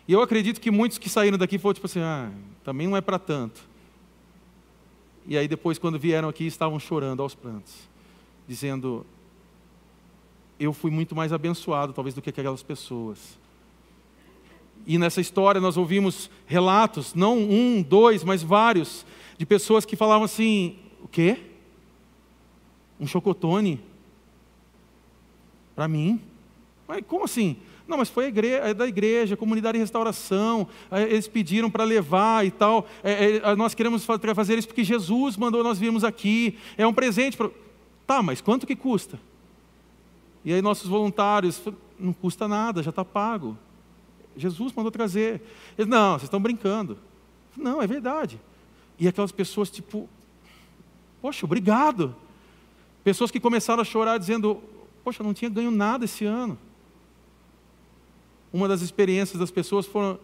[0.08, 2.30] E eu acredito que muitos que saíram daqui foram tipo assim, ah,
[2.64, 3.60] também não é para tanto.
[5.26, 7.74] E aí depois, quando vieram aqui, estavam chorando aos prantos,
[8.48, 9.06] dizendo,
[10.58, 13.38] eu fui muito mais abençoado, talvez, do que aquelas pessoas.
[14.86, 19.06] E nessa história nós ouvimos relatos, não um, dois, mas vários,
[19.38, 21.49] de pessoas que falavam assim: o quê?
[23.00, 23.80] Um chocotone?
[25.74, 26.20] Para mim?
[26.86, 27.56] Mas como assim?
[27.88, 32.50] Não, mas foi igreja, é da igreja, comunidade de restauração, eles pediram para levar e
[32.52, 32.86] tal.
[33.02, 36.56] É, é, nós queremos fazer isso porque Jesus mandou nós virmos aqui.
[36.78, 37.36] É um presente.
[37.36, 37.50] Pra...
[38.06, 39.18] Tá, mas quanto que custa?
[40.44, 41.60] E aí nossos voluntários,
[41.98, 43.58] não custa nada, já está pago.
[44.36, 45.42] Jesus mandou trazer.
[45.76, 46.96] Eles, não, vocês estão brincando.
[47.56, 48.40] Não, é verdade.
[48.98, 50.08] E aquelas pessoas, tipo,
[51.20, 52.14] poxa, obrigado.
[53.02, 54.62] Pessoas que começaram a chorar dizendo,
[55.02, 56.58] poxa, não tinha ganho nada esse ano
[58.52, 60.18] uma das experiências das pessoas foram: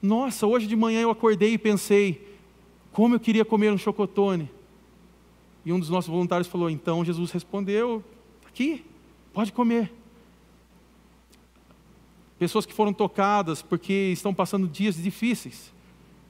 [0.00, 2.36] nossa, hoje de manhã eu acordei e pensei,
[2.92, 4.50] como eu queria comer um chocotone.
[5.64, 8.02] E um dos nossos voluntários falou: então Jesus respondeu,
[8.46, 8.84] aqui,
[9.32, 9.92] pode comer.
[12.38, 15.72] Pessoas que foram tocadas porque estão passando dias difíceis,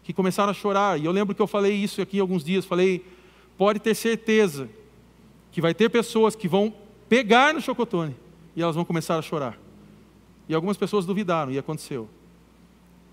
[0.05, 1.01] que começaram a chorar.
[1.01, 3.05] E eu lembro que eu falei isso aqui alguns dias, falei,
[3.59, 4.69] pode ter certeza
[5.57, 6.71] que vai ter pessoas que vão
[7.09, 8.15] pegar no chocotone
[8.55, 9.59] e elas vão começar a chorar.
[10.47, 12.11] E algumas pessoas duvidaram, e aconteceu.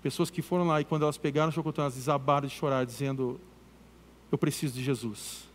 [0.02, 3.40] Pessoas que foram lá e quando elas pegaram o chocotone, elas desabaram de chorar, dizendo:
[4.30, 5.48] Eu preciso de Jesus.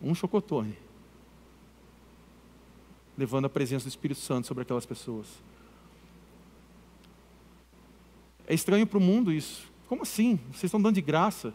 [0.00, 0.74] Um chocotone.
[3.18, 5.26] Levando a presença do Espírito Santo sobre aquelas pessoas.
[8.46, 9.70] É estranho para o mundo isso.
[9.86, 10.40] Como assim?
[10.50, 11.52] Vocês estão dando de graça?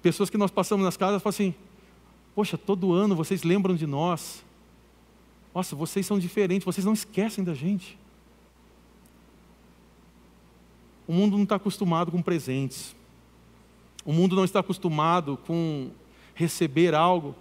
[0.00, 1.54] Pessoas que nós passamos nas casas falam assim:
[2.34, 4.42] Poxa, todo ano vocês lembram de nós.
[5.54, 7.98] Nossa, vocês são diferentes, vocês não esquecem da gente.
[11.06, 12.96] O mundo não está acostumado com presentes.
[14.04, 15.90] O mundo não está acostumado com
[16.34, 17.34] receber algo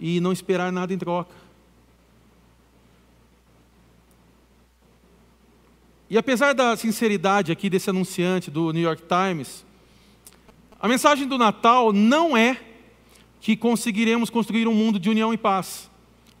[0.00, 1.34] e não esperar nada em troca.
[6.10, 9.64] E apesar da sinceridade aqui desse anunciante do New York Times,
[10.78, 12.71] a mensagem do Natal não é
[13.42, 15.90] que conseguiremos construir um mundo de união e paz.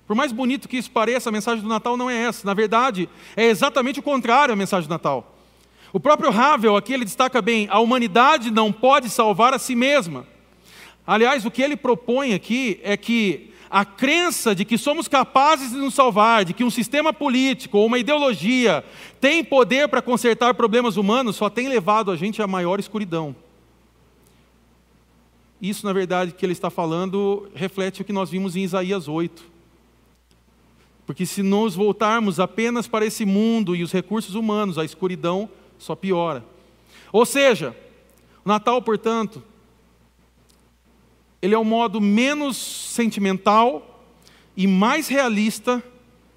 [0.06, 2.46] Por mais bonito que isso pareça, a mensagem do Natal não é essa.
[2.46, 5.36] Na verdade, é exatamente o contrário a mensagem do Natal.
[5.92, 10.24] O próprio Havel aqui ele destaca bem: a humanidade não pode salvar a si mesma.
[11.04, 15.78] Aliás, o que ele propõe aqui é que a crença de que somos capazes de
[15.78, 18.84] nos salvar, de que um sistema político ou uma ideologia
[19.20, 23.34] tem poder para consertar problemas humanos, só tem levado a gente à maior escuridão.
[25.62, 29.44] Isso, na verdade, que ele está falando, reflete o que nós vimos em Isaías 8.
[31.06, 35.48] Porque se nos voltarmos apenas para esse mundo e os recursos humanos, a escuridão
[35.78, 36.44] só piora.
[37.12, 37.76] Ou seja,
[38.44, 39.40] o Natal, portanto,
[41.40, 44.04] ele é o modo menos sentimental
[44.56, 45.80] e mais realista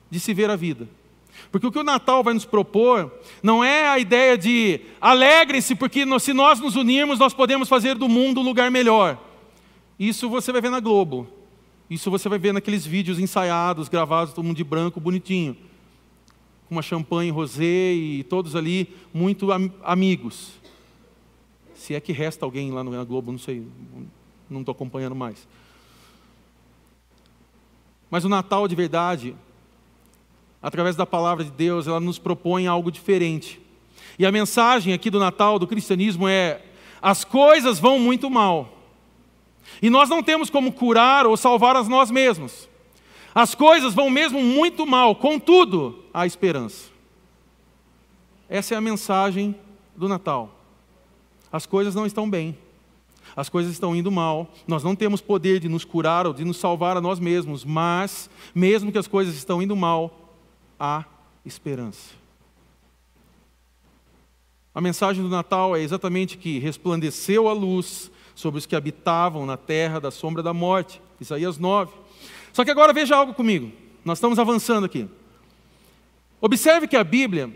[0.08, 0.88] de se ver a vida.
[1.56, 3.10] Porque o que o Natal vai nos propor
[3.42, 8.10] não é a ideia de alegrem-se, porque se nós nos unirmos, nós podemos fazer do
[8.10, 9.18] mundo um lugar melhor.
[9.98, 11.30] Isso você vai ver na Globo.
[11.90, 15.56] Isso você vai ver naqueles vídeos ensaiados, gravados, todo mundo de branco, bonitinho.
[16.68, 20.60] Com uma champanhe rosé e todos ali muito am amigos.
[21.74, 23.66] Se é que resta alguém lá na Globo, não sei,
[24.50, 25.48] não estou acompanhando mais.
[28.12, 29.34] Mas o Natal de verdade,
[30.66, 33.62] através da palavra de Deus, ela nos propõe algo diferente.
[34.18, 36.60] E a mensagem aqui do Natal, do cristianismo, é:
[37.00, 38.74] as coisas vão muito mal
[39.80, 42.68] e nós não temos como curar ou salvar as nós mesmos.
[43.36, 46.90] As coisas vão mesmo muito mal, contudo, há esperança.
[48.50, 49.54] Essa é a mensagem
[49.96, 50.50] do Natal.
[51.52, 52.58] As coisas não estão bem,
[53.36, 56.58] as coisas estão indo mal, nós não temos poder de nos curar ou de nos
[56.58, 60.25] salvar a nós mesmos, mas, mesmo que as coisas estão indo mal,
[60.80, 61.06] há
[61.46, 62.14] esperança.
[64.74, 69.56] A mensagem do Natal é exatamente que resplandeceu a luz, sobre os que habitavam na
[69.56, 71.02] terra da sombra da morte.
[71.20, 71.92] Isaías 9.
[72.52, 73.72] Só que agora veja algo comigo.
[74.04, 75.08] Nós estamos avançando aqui.
[76.42, 77.50] Observe que a Bíblia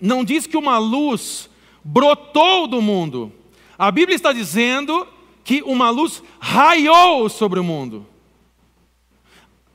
[0.00, 1.48] não diz que uma luz
[1.82, 3.32] brotou do mundo.
[3.78, 5.08] A Bíblia está dizendo
[5.42, 8.06] que uma luz raiou sobre o mundo.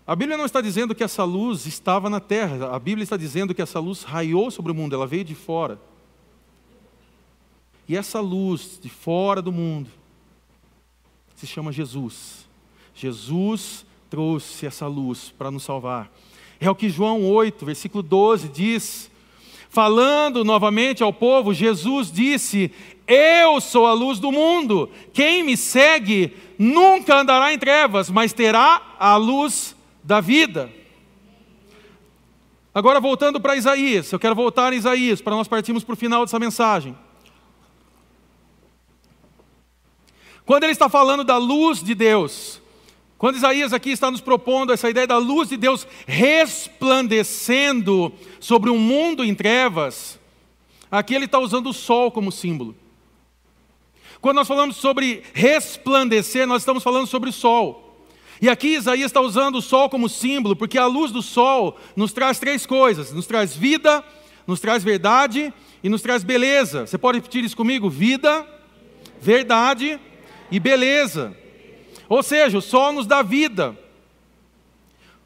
[0.08, 2.76] A Bíblia não está dizendo que essa luz estava na terra.
[2.76, 5.80] A Bíblia está dizendo que essa luz raiou sobre o mundo, ela veio de fora.
[7.88, 9.90] E essa luz de fora do mundo
[11.36, 12.48] se chama Jesus.
[12.94, 16.12] Jesus trouxe essa luz para nos salvar.
[16.60, 19.12] É o que João 8, versículo 12 diz.
[19.70, 22.72] Falando novamente ao povo, Jesus disse:
[23.08, 24.90] Eu sou a luz do mundo.
[25.12, 29.75] Quem me segue nunca andará em trevas, mas terá a luz
[30.06, 30.72] da vida.
[32.74, 36.24] Agora voltando para Isaías, eu quero voltar em Isaías para nós partirmos para o final
[36.24, 36.96] dessa mensagem.
[40.46, 42.62] Quando ele está falando da luz de Deus,
[43.18, 48.78] quando Isaías aqui está nos propondo essa ideia da luz de Deus resplandecendo sobre um
[48.78, 50.20] mundo em trevas,
[50.92, 52.76] aqui ele está usando o sol como símbolo.
[54.22, 57.85] Quando nós falamos sobre resplandecer, nós estamos falando sobre o sol.
[58.42, 62.12] E aqui Isaías está usando o sol como símbolo, porque a luz do sol nos
[62.12, 64.04] traz três coisas: nos traz vida,
[64.46, 66.86] nos traz verdade e nos traz beleza.
[66.86, 67.90] Você pode repetir isso comigo?
[67.90, 68.46] Vida,
[69.22, 70.00] verdade
[70.52, 71.36] e beleza.
[72.08, 73.78] Ou seja, o sol nos dá vida.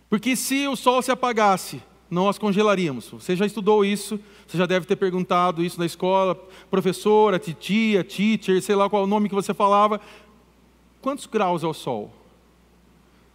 [0.09, 3.09] Porque se o sol se apagasse, nós congelaríamos.
[3.09, 6.35] Você já estudou isso, você já deve ter perguntado isso na escola,
[6.69, 10.01] professora, titia, teacher, sei lá qual o nome que você falava.
[11.01, 12.11] Quantos graus é o sol?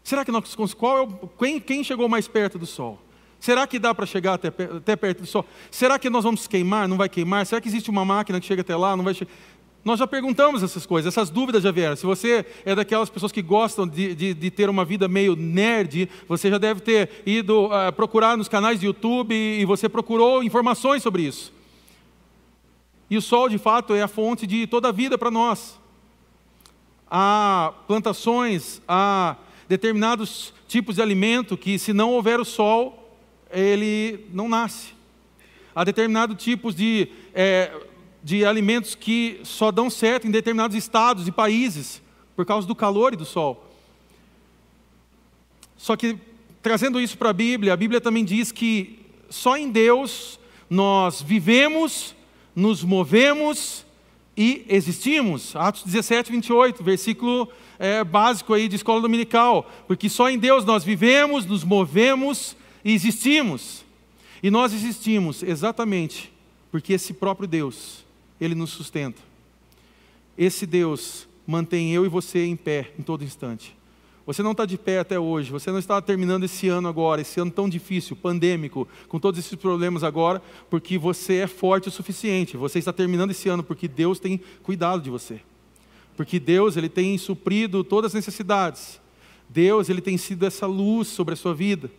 [0.05, 3.01] Será que nós, qual é o, quem, quem chegou mais perto do sol?
[3.41, 5.45] Será que dá para chegar até, até perto do sol?
[5.71, 6.87] Será que nós vamos queimar?
[6.87, 7.45] Não vai queimar?
[7.47, 8.97] Será que existe uma máquina que chega até lá?
[8.97, 9.33] Não vai chegar?
[9.83, 11.95] Nós já perguntamos essas coisas, essas dúvidas já vieram.
[11.95, 16.09] Se você é daquelas pessoas que gostam de, de, de ter uma vida meio nerd,
[16.27, 20.43] você já deve ter ido uh, procurar nos canais de YouTube e, e você procurou
[20.43, 21.53] informações sobre isso.
[23.11, 25.79] E o sol, de fato, é a fonte de toda a vida para nós.
[27.11, 29.37] Há plantações, há
[29.75, 33.19] determinados tipos de alimento que, se não houver o sol,
[33.51, 34.95] ele não nasce.
[35.75, 37.73] Há determinados tipos de é,
[38.25, 42.01] de alimentos que só dão certo em determinados estados e países,
[42.35, 43.71] por causa do calor e do sol.
[45.77, 46.17] Só que,
[46.63, 48.99] trazendo isso para a Bíblia, a Bíblia também diz que
[49.29, 52.17] só em Deus nós vivemos,
[52.57, 53.85] nos movemos
[54.35, 55.55] e existimos.
[55.55, 59.71] Atos 17, 28, versículo é, básico aí de escola dominical.
[59.87, 63.85] Porque só em Deus nós vivemos, nos movemos e existimos.
[64.43, 66.33] E nós existimos exatamente
[66.71, 68.05] porque esse próprio Deus
[68.41, 69.21] ele nos sustenta.
[70.37, 73.77] Esse Deus mantém eu e você em pé em todo instante.
[74.27, 77.39] Você não está de pé até hoje, você não está terminando esse ano agora, esse
[77.39, 82.57] ano tão difícil, pandêmico, com todos esses problemas agora, porque você é forte o suficiente.
[82.57, 85.41] Você está terminando esse ano porque Deus tem cuidado de você.
[86.17, 89.01] Porque Deus, ele tem suprido todas as necessidades.
[89.49, 91.91] Deus, ele tem sido essa luz sobre a sua vida.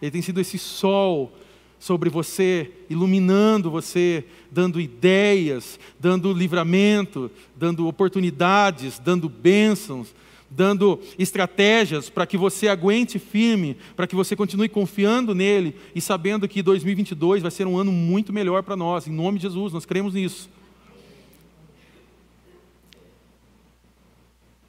[0.00, 1.32] Ele tem sido esse sol
[1.78, 10.14] sobre você, iluminando você, dando ideias, dando livramento, dando oportunidades, dando bênçãos,
[10.50, 16.48] dando estratégias para que você aguente firme, para que você continue confiando nele e sabendo
[16.48, 19.86] que 2022 vai ser um ano muito melhor para nós, em nome de Jesus, nós
[19.86, 20.48] cremos nisso.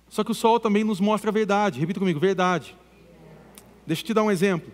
[0.09, 2.75] Só que o sol também nos mostra a verdade, repita comigo, verdade.
[3.85, 4.71] Deixa eu te dar um exemplo.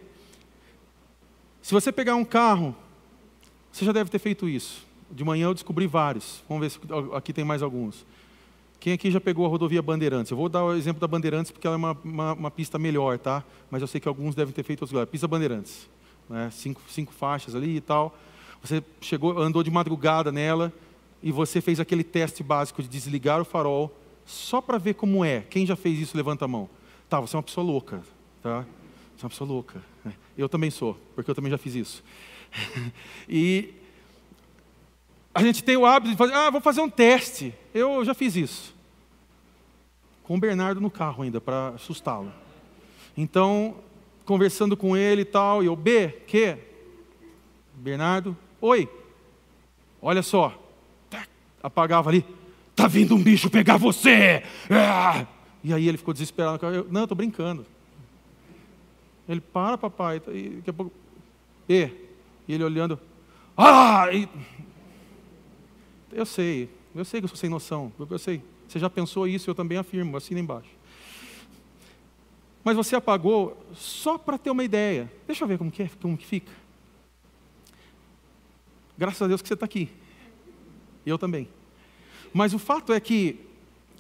[1.62, 2.76] Se você pegar um carro,
[3.72, 4.86] você já deve ter feito isso.
[5.12, 6.44] De manhã eu descobri vários.
[6.48, 6.80] Vamos ver se
[7.14, 8.06] aqui tem mais alguns.
[8.80, 10.32] Quem aqui já pegou a rodovia Bandeirantes?
[10.32, 13.18] Eu vou dar o exemplo da Bandeirantes porque ela é uma, uma, uma pista melhor,
[13.18, 13.44] tá?
[13.70, 15.10] Mas eu sei que alguns devem ter feito outros lugares.
[15.10, 15.90] Pista Bandeirantes,
[16.30, 16.50] né?
[16.52, 18.16] cinco, cinco faixas ali e tal.
[18.62, 20.72] Você chegou, andou de madrugada nela
[21.22, 23.92] e você fez aquele teste básico de desligar o farol
[24.26, 25.42] só para ver como é.
[25.42, 26.70] Quem já fez isso, levanta a mão.
[27.08, 28.02] Tá, você é uma pessoa louca,
[28.42, 28.66] tá?
[29.16, 29.82] Você é uma pessoa louca.
[30.38, 32.04] Eu também sou, porque eu também já fiz isso.
[33.30, 33.74] e
[35.34, 37.54] a gente tem o hábito de fazer, ah, vou fazer um teste.
[37.74, 38.76] Eu já fiz isso.
[40.24, 42.32] Com o Bernardo no carro ainda, para assustá-lo.
[43.16, 43.76] Então,
[44.26, 46.58] conversando com ele e tal, e eu, B, que?
[47.74, 48.90] Bernardo, oi.
[50.02, 50.58] Olha só.
[51.62, 52.26] Apagava ali.
[52.76, 54.44] Tá vindo um bicho pegar você!
[54.70, 55.26] Ah!
[55.64, 56.64] E aí ele ficou desesperado.
[56.66, 57.66] Eu, não, eu estou brincando.
[59.28, 60.22] Ele, para, papai.
[60.28, 60.92] E daqui a pouco,
[61.68, 61.90] e,
[62.48, 63.00] e ele olhando,
[63.58, 64.08] ah!
[64.14, 64.28] E...
[66.12, 68.42] Eu sei, eu sei que eu sou sem noção, eu sei.
[68.68, 70.70] Você já pensou isso, eu também afirmo, assina embaixo.
[72.64, 75.12] Mas você apagou só para ter uma ideia.
[75.28, 76.52] Deixa eu ver como que, é, como que fica.
[78.98, 79.90] Graças a Deus que você está aqui.
[81.06, 81.48] E eu também.
[82.36, 83.40] Mas o fato é que,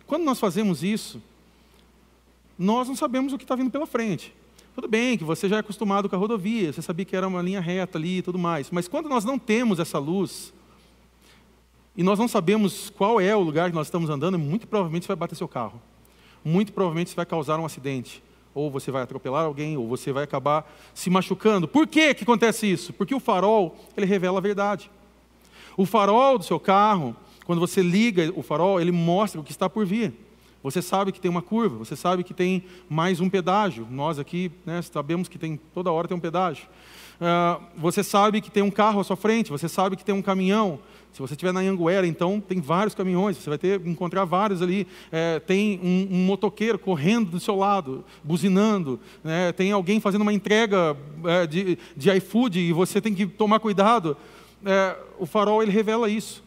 [0.06, 1.22] quando nós fazemos isso,
[2.60, 4.36] nós não sabemos o que está vindo pela frente.
[4.76, 7.42] Tudo bem que você já é acostumado com a rodovia, você sabia que era uma
[7.42, 8.70] linha reta ali e tudo mais.
[8.72, 10.52] Mas quando nós não temos essa luz,
[11.96, 15.08] e nós não sabemos qual é o lugar que nós estamos andando, muito provavelmente você
[15.08, 15.82] vai bater seu carro.
[16.44, 18.22] Muito provavelmente você vai causar um acidente.
[18.54, 21.70] Ou você vai atropelar alguém, ou você vai acabar se machucando.
[21.70, 22.92] Por que, que acontece isso?
[22.92, 24.92] Porque o farol, ele revela a verdade.
[25.78, 27.16] O farol do seu carro,
[27.46, 30.14] quando você liga o farol, ele mostra o que está por vir.
[30.64, 33.88] Você sabe que tem uma curva, você sabe que tem mais um pedágio.
[33.90, 36.68] Nós aqui né, sabemos que tem toda hora tem um pedágio.
[37.16, 40.24] Uh, você sabe que tem um carro à sua frente, você sabe que tem um
[40.24, 40.80] caminhão.
[41.14, 44.86] Se você estiver na Anguera, então tem vários caminhões, você vai ter encontrar vários ali.
[45.12, 49.00] É, tem um, um, motoqueiro correndo do seu lado, buzinando.
[49.24, 49.54] Né?
[49.54, 54.18] Tem alguém fazendo uma entrega é, de, de iFood e você tem que tomar cuidado.
[54.66, 56.44] É, o farol ele revela isso.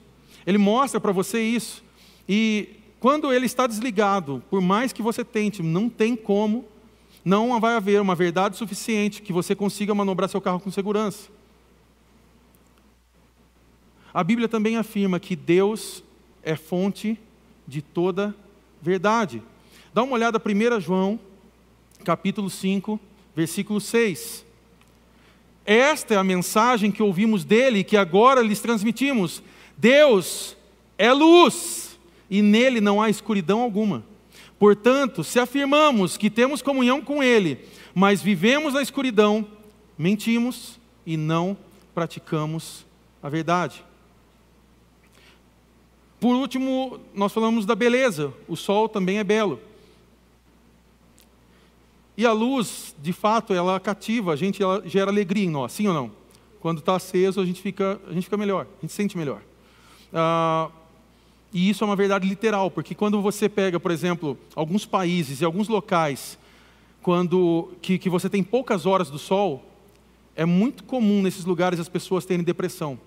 [0.49, 1.85] Ele mostra para você isso.
[2.27, 6.65] E quando ele está desligado, por mais que você tente, não tem como,
[7.23, 11.29] não vai haver uma verdade suficiente que você consiga manobrar seu carro com segurança.
[14.15, 16.03] A Bíblia também afirma que Deus
[16.43, 17.21] é fonte
[17.67, 18.35] de toda
[18.81, 19.43] verdade.
[19.93, 21.21] Dá uma olhada 1 João,
[22.03, 22.99] capítulo 5,
[23.37, 24.47] versículo 6.
[25.67, 29.43] Esta é a mensagem que ouvimos dele e que agora lhes transmitimos.
[29.79, 30.57] Deus
[30.99, 31.97] é luz
[32.29, 34.05] e nele não há escuridão alguma.
[34.59, 37.65] Portanto, se afirmamos que temos comunhão com ele,
[37.95, 39.47] mas vivemos na escuridão,
[39.97, 41.57] mentimos e não
[41.95, 42.85] praticamos
[43.23, 43.85] a verdade.
[46.19, 48.35] Por último, nós falamos da beleza.
[48.49, 49.61] O sol também é belo.
[52.17, 55.87] E a luz, de fato, ela cativa, a gente ela gera alegria em nós, sim
[55.87, 56.11] ou não?
[56.59, 59.41] Quando está aceso, a gente fica, a gente fica melhor, a gente se sente melhor.
[60.13, 60.71] Ah,
[61.53, 65.45] e isso é uma verdade literal, porque quando você pega, por exemplo, alguns países e
[65.45, 66.39] alguns locais,
[67.03, 69.65] quando que, que você tem poucas horas do sol,
[70.37, 72.99] é muito comum nesses lugares as pessoas terem depressão.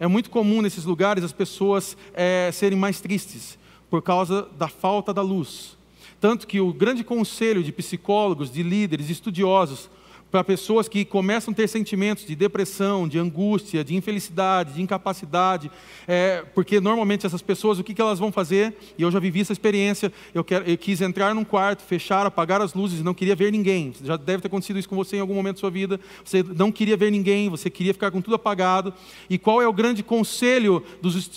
[0.00, 3.58] É muito comum nesses lugares as pessoas é, serem mais tristes
[3.88, 5.76] por causa da falta da luz.
[6.20, 9.88] Tanto que o grande conselho de psicólogos, de líderes, de estudiosos,
[10.30, 15.70] para pessoas que começam a ter sentimentos de depressão, de angústia, de infelicidade, de incapacidade,
[16.06, 18.76] é, porque normalmente essas pessoas, o que, que elas vão fazer?
[18.98, 22.60] E eu já vivi essa experiência, eu, quero, eu quis entrar num quarto, fechar, apagar
[22.60, 23.94] as luzes não queria ver ninguém.
[24.04, 25.98] Já deve ter acontecido isso com você em algum momento da sua vida.
[26.24, 28.92] Você não queria ver ninguém, você queria ficar com tudo apagado.
[29.30, 31.30] E qual é o grande conselho dos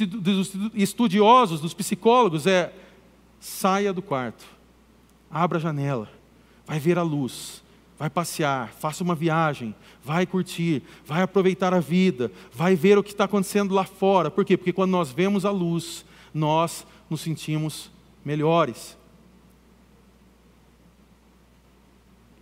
[0.74, 2.46] estudiosos, dos psicólogos?
[2.46, 2.74] É
[3.40, 4.46] saia do quarto,
[5.30, 6.08] abra a janela,
[6.68, 7.62] vai ver a luz
[8.02, 13.12] vai passear, faça uma viagem, vai curtir, vai aproveitar a vida, vai ver o que
[13.12, 14.32] está acontecendo lá fora.
[14.32, 14.58] Por quê?
[14.58, 17.92] Porque quando nós vemos a luz, nós nos sentimos
[18.26, 18.98] melhores.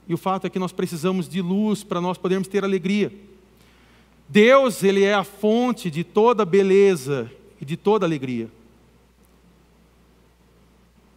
[0.07, 3.12] E o fato é que nós precisamos de luz para nós podermos ter alegria.
[4.30, 7.30] Deus, Ele é a fonte de toda beleza
[7.60, 8.49] e de toda alegria.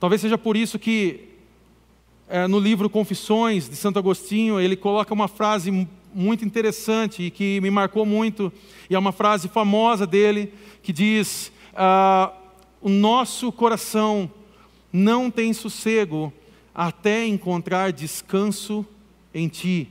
[0.01, 1.32] Talvez seja por isso que
[2.49, 7.71] no livro Confissões de Santo Agostinho, ele coloca uma frase muito interessante e que me
[7.71, 8.53] marcou muito,
[8.89, 10.53] e é uma frase famosa dele,
[10.83, 12.33] que diz: ah,
[12.81, 14.31] O nosso coração
[14.93, 16.33] não tem sossego
[16.75, 18.85] até encontrar descanso
[19.35, 19.89] em ti.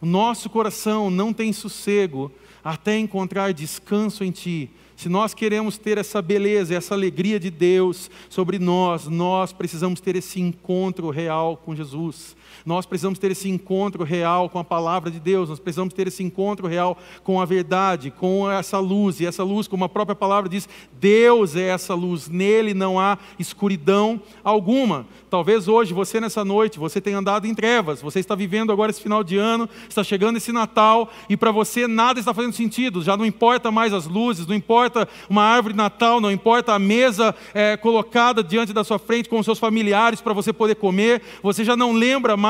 [0.00, 2.30] O nosso coração não tem sossego
[2.62, 4.70] até encontrar descanso em ti.
[4.96, 10.16] Se nós queremos ter essa beleza, essa alegria de Deus sobre nós, nós precisamos ter
[10.16, 12.36] esse encontro real com Jesus.
[12.64, 16.22] Nós precisamos ter esse encontro real com a palavra de Deus, nós precisamos ter esse
[16.22, 19.20] encontro real com a verdade, com essa luz.
[19.20, 20.68] E essa luz, como a própria palavra diz,
[21.00, 25.06] Deus é essa luz, nele não há escuridão alguma.
[25.30, 29.02] Talvez hoje você nessa noite, você tenha andado em trevas, você está vivendo agora esse
[29.02, 33.16] final de ano, está chegando esse Natal e para você nada está fazendo sentido, já
[33.16, 37.34] não importa mais as luzes, não importa uma árvore de Natal, não importa a mesa
[37.52, 41.64] é, colocada diante da sua frente com os seus familiares para você poder comer, você
[41.64, 42.43] já não lembra mais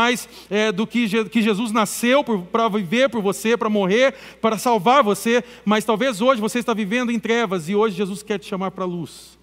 [0.50, 5.44] é, do que, que Jesus nasceu para viver por você, para morrer, para salvar você,
[5.64, 8.84] mas talvez hoje você está vivendo em trevas e hoje Jesus quer te chamar para
[8.84, 9.38] a luz.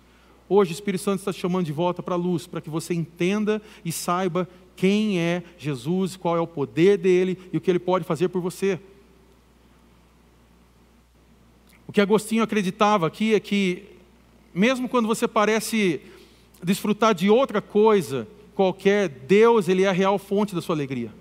[0.50, 2.94] Hoje o Espírito Santo está te chamando de volta para a luz, para que você
[2.94, 7.80] entenda e saiba quem é Jesus, qual é o poder dele e o que ele
[7.80, 8.80] pode fazer por você.
[11.88, 13.84] O que Agostinho acreditava aqui é que,
[14.54, 16.02] mesmo quando você parece
[16.64, 21.12] desfrutar de outra coisa qualquer, Deus ele é a real fonte da sua alegria.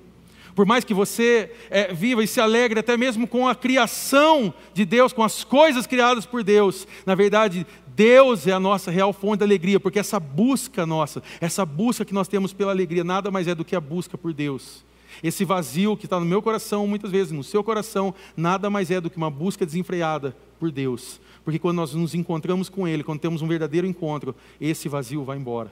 [0.55, 4.85] Por mais que você é, viva e se alegre até mesmo com a criação de
[4.85, 9.39] Deus, com as coisas criadas por Deus, na verdade, Deus é a nossa real fonte
[9.39, 13.47] de alegria, porque essa busca nossa, essa busca que nós temos pela alegria, nada mais
[13.47, 14.85] é do que a busca por Deus.
[15.22, 19.01] Esse vazio que está no meu coração, muitas vezes no seu coração, nada mais é
[19.01, 21.20] do que uma busca desenfreada por Deus.
[21.45, 25.37] Porque quando nós nos encontramos com Ele, quando temos um verdadeiro encontro, esse vazio vai
[25.37, 25.70] embora.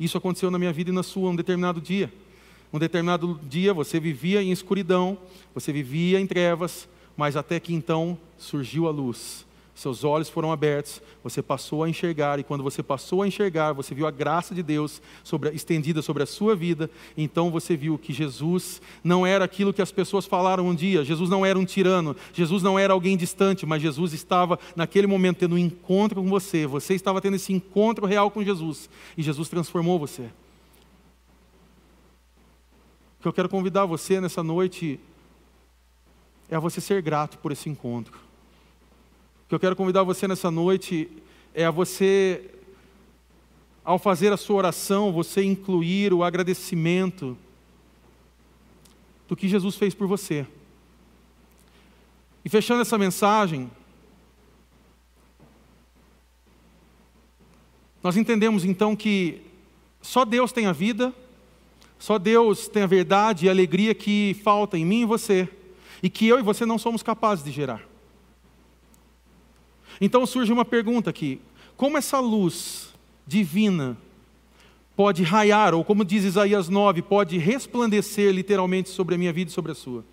[0.00, 2.10] Isso aconteceu na minha vida e na sua um determinado dia.
[2.72, 5.18] Um determinado dia você vivia em escuridão,
[5.54, 9.44] você vivia em trevas, mas até que então surgiu a luz
[9.80, 13.94] seus olhos foram abertos, você passou a enxergar, e quando você passou a enxergar, você
[13.94, 18.12] viu a graça de Deus sobre, estendida sobre a sua vida, então você viu que
[18.12, 22.14] Jesus não era aquilo que as pessoas falaram um dia, Jesus não era um tirano,
[22.34, 26.66] Jesus não era alguém distante, mas Jesus estava naquele momento tendo um encontro com você,
[26.66, 30.24] você estava tendo esse encontro real com Jesus, e Jesus transformou você.
[33.18, 35.00] O que eu quero convidar você nessa noite
[36.50, 38.28] é a você ser grato por esse encontro
[39.50, 41.10] que eu quero convidar você nessa noite
[41.52, 42.52] é a você,
[43.84, 47.36] ao fazer a sua oração, você incluir o agradecimento
[49.26, 50.46] do que Jesus fez por você.
[52.44, 53.68] E fechando essa mensagem,
[58.04, 59.42] nós entendemos então que
[60.00, 61.12] só Deus tem a vida,
[61.98, 65.48] só Deus tem a verdade e a alegria que falta em mim e você,
[66.00, 67.89] e que eu e você não somos capazes de gerar.
[70.00, 71.40] Então surge uma pergunta aqui:
[71.76, 72.88] como essa luz
[73.26, 73.96] divina
[74.96, 79.54] pode raiar, ou como diz Isaías 9, pode resplandecer literalmente sobre a minha vida e
[79.54, 80.04] sobre a sua?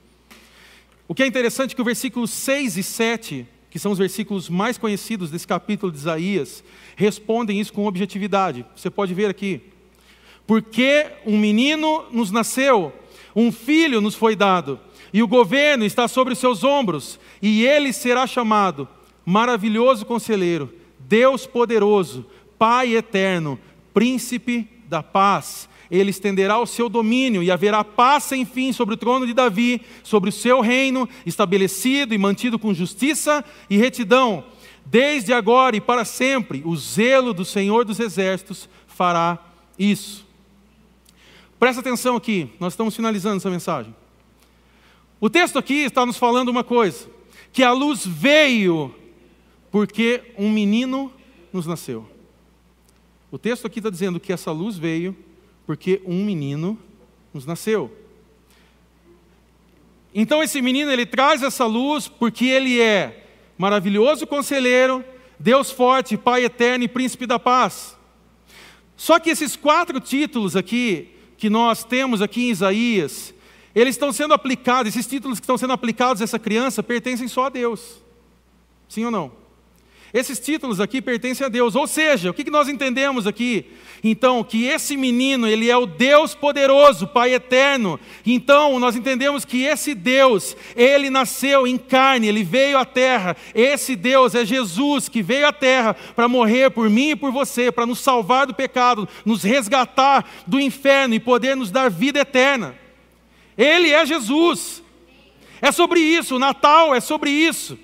[1.08, 4.50] O que é interessante é que o versículo 6 e 7, que são os versículos
[4.50, 6.64] mais conhecidos desse capítulo de Isaías,
[6.96, 8.66] respondem isso com objetividade.
[8.76, 9.62] Você pode ver aqui.
[10.46, 12.94] Porque um menino nos nasceu,
[13.36, 14.80] um filho nos foi dado,
[15.14, 18.88] e o governo está sobre os seus ombros, e ele será chamado
[19.28, 22.26] maravilhoso conselheiro, Deus poderoso,
[22.58, 23.60] Pai eterno,
[23.94, 25.68] príncipe da paz.
[25.92, 29.82] Ele estenderá o seu domínio e haverá paz sem fim sobre o trono de Davi,
[30.02, 34.46] sobre o seu reino, estabelecido e mantido com justiça e retidão.
[34.86, 39.38] Desde agora e para sempre, o zelo do Senhor dos Exércitos fará
[39.78, 40.26] isso.
[41.60, 43.94] Presta atenção aqui, nós estamos finalizando essa mensagem.
[45.20, 47.08] O texto aqui está nos falando uma coisa:
[47.52, 48.96] que a luz veio
[49.78, 51.14] porque um menino
[51.54, 52.10] nos nasceu.
[53.30, 55.16] O texto aqui está dizendo que essa luz veio
[55.68, 56.80] porque um menino
[57.32, 57.96] nos nasceu.
[60.16, 63.24] Então esse menino ele traz essa luz porque ele é
[63.56, 65.06] maravilhoso conselheiro,
[65.38, 67.96] Deus forte, Pai eterno e príncipe da paz.
[68.96, 73.32] Só que esses quatro títulos aqui que nós temos aqui em Isaías,
[73.76, 77.46] eles estão sendo aplicados, esses títulos que estão sendo aplicados a essa criança pertencem só
[77.46, 78.02] a Deus.
[78.90, 79.47] Sim ou não?
[80.18, 81.76] Esses títulos aqui pertencem a Deus.
[81.76, 83.66] Ou seja, o que nós entendemos aqui?
[84.04, 88.00] Então, que esse menino, ele é o Deus poderoso, Pai eterno.
[88.26, 93.38] Então, nós entendemos que esse Deus, ele nasceu em carne, ele veio à terra.
[93.54, 97.72] Esse Deus é Jesus que veio à terra para morrer por mim e por você,
[97.72, 102.76] para nos salvar do pecado, nos resgatar do inferno e poder nos dar vida eterna.
[103.56, 104.82] Ele é Jesus.
[105.62, 107.78] É sobre isso, o Natal é sobre isso.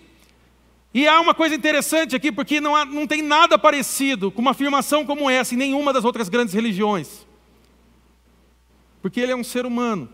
[0.94, 4.52] E há uma coisa interessante aqui, porque não, há, não tem nada parecido com uma
[4.52, 7.26] afirmação como essa em nenhuma das outras grandes religiões.
[9.02, 10.08] Porque ele é um ser humano.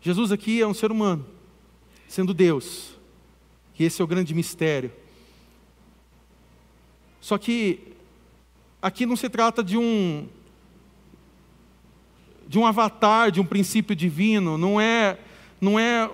[0.00, 1.26] Jesus aqui é um ser humano,
[2.08, 2.96] sendo Deus.
[3.78, 4.90] E esse é o grande mistério.
[7.20, 7.92] Só que
[8.80, 10.26] aqui não se trata de um
[12.46, 15.18] de um avatar, de um princípio divino, não é
[15.60, 16.10] não é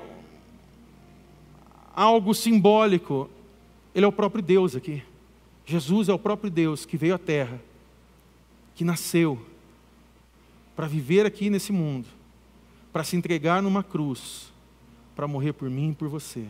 [1.95, 3.31] algo simbólico,
[3.95, 5.03] ele é o próprio Deus aqui.
[5.65, 7.61] Jesus é o próprio Deus que veio à terra,
[8.75, 9.41] que nasceu
[10.75, 12.09] para viver aqui nesse mundo,
[12.93, 14.53] para se entregar numa cruz,
[15.15, 16.47] para morrer por mim e por você.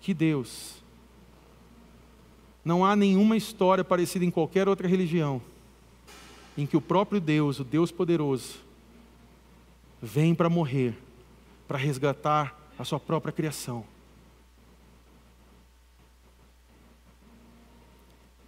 [0.00, 0.82] Que Deus!
[2.64, 5.40] Não há nenhuma história parecida em qualquer outra religião
[6.56, 8.58] em que o próprio Deus, o Deus poderoso,
[10.00, 10.96] vem para morrer,
[11.66, 13.84] para resgatar a sua própria criação.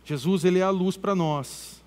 [0.07, 1.83] Jesus ele é a luz para nós.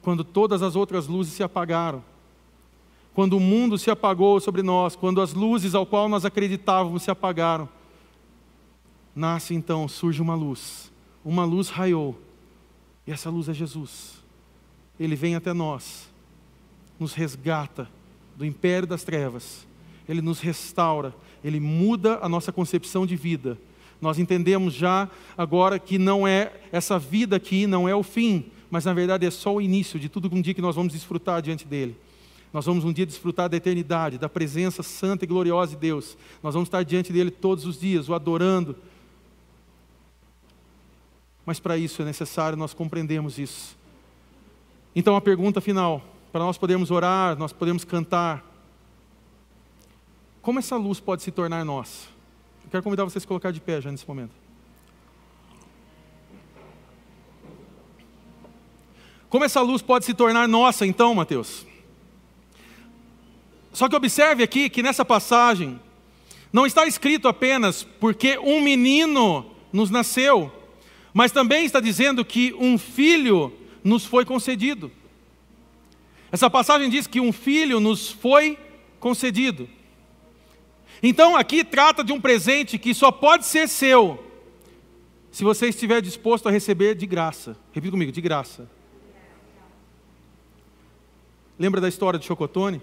[0.00, 2.02] Quando todas as outras luzes se apagaram,
[3.12, 7.10] quando o mundo se apagou sobre nós, quando as luzes ao qual nós acreditávamos se
[7.10, 7.68] apagaram,
[9.14, 10.90] nasce então, surge uma luz.
[11.22, 12.18] Uma luz raiou.
[13.06, 14.14] E essa luz é Jesus.
[14.98, 16.10] Ele vem até nós,
[16.98, 17.86] nos resgata
[18.34, 19.66] do império das trevas,
[20.08, 21.14] ele nos restaura,
[21.44, 23.58] ele muda a nossa concepção de vida
[24.04, 28.84] nós entendemos já agora que não é essa vida aqui não é o fim, mas
[28.84, 31.66] na verdade é só o início de tudo um dia que nós vamos desfrutar diante
[31.66, 31.96] dele.
[32.52, 36.18] Nós vamos um dia desfrutar da eternidade, da presença santa e gloriosa de Deus.
[36.42, 38.76] Nós vamos estar diante dele todos os dias, o adorando.
[41.46, 43.74] Mas para isso é necessário nós compreendermos isso.
[44.94, 48.44] Então a pergunta final, para nós podermos orar, nós podemos cantar.
[50.42, 52.13] Como essa luz pode se tornar nossa?
[52.74, 54.32] Quero convidar vocês a colocar de pé já nesse momento.
[59.28, 61.64] Como essa luz pode se tornar nossa, então, Mateus?
[63.72, 65.80] Só que observe aqui que nessa passagem
[66.52, 70.52] não está escrito apenas porque um menino nos nasceu,
[71.12, 73.52] mas também está dizendo que um filho
[73.84, 74.90] nos foi concedido.
[76.32, 78.58] Essa passagem diz que um filho nos foi
[78.98, 79.68] concedido.
[81.06, 84.24] Então aqui trata de um presente que só pode ser seu
[85.30, 87.58] se você estiver disposto a receber de graça.
[87.72, 88.66] Repita comigo, de graça.
[91.58, 92.80] Lembra da história de Chocotone?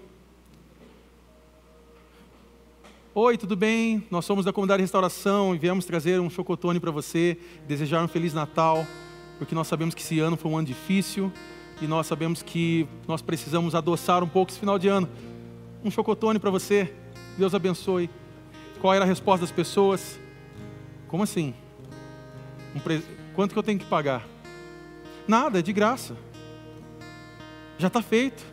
[3.12, 4.06] Oi, tudo bem?
[4.08, 8.32] Nós somos da comunidade Restauração e viemos trazer um chocotone para você, desejar um Feliz
[8.32, 8.86] Natal,
[9.36, 11.32] porque nós sabemos que esse ano foi um ano difícil
[11.80, 15.08] e nós sabemos que nós precisamos adoçar um pouco esse final de ano.
[15.84, 16.94] Um chocotone para você,
[17.36, 18.10] Deus abençoe.
[18.80, 20.18] Qual era a resposta das pessoas?
[21.08, 21.54] Como assim?
[22.74, 23.02] Um pre...
[23.34, 24.26] Quanto que eu tenho que pagar?
[25.26, 26.16] Nada, é de graça.
[27.78, 28.44] Já está feito.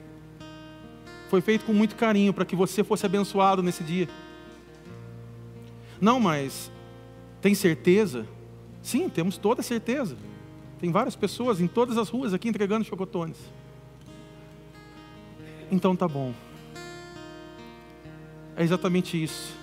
[1.29, 4.07] Foi feito com muito carinho para que você fosse abençoado nesse dia.
[6.01, 6.71] Não, mas
[7.41, 8.25] tem certeza?
[8.81, 10.17] Sim, temos toda certeza.
[10.79, 13.37] Tem várias pessoas em todas as ruas aqui entregando chocotones.
[15.71, 16.33] Então tá bom.
[18.59, 19.53] É exatamente isso.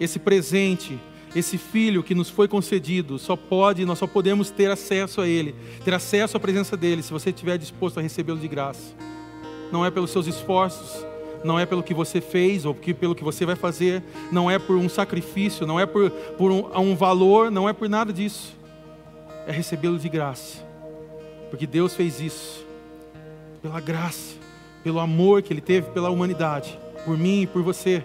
[0.00, 0.98] Esse presente,
[1.36, 5.54] esse filho que nos foi concedido, só pode, nós só podemos ter acesso a ele,
[5.84, 8.92] ter acesso à presença dele, se você estiver disposto a recebê-lo de graça.
[9.70, 11.06] Não é pelos seus esforços,
[11.44, 14.74] não é pelo que você fez ou pelo que você vai fazer, não é por
[14.74, 18.56] um sacrifício, não é por, por um, um valor, não é por nada disso.
[19.46, 20.58] É recebê-lo de graça,
[21.50, 22.66] porque Deus fez isso,
[23.62, 24.34] pela graça,
[24.82, 28.04] pelo amor que Ele teve pela humanidade, por mim e por você.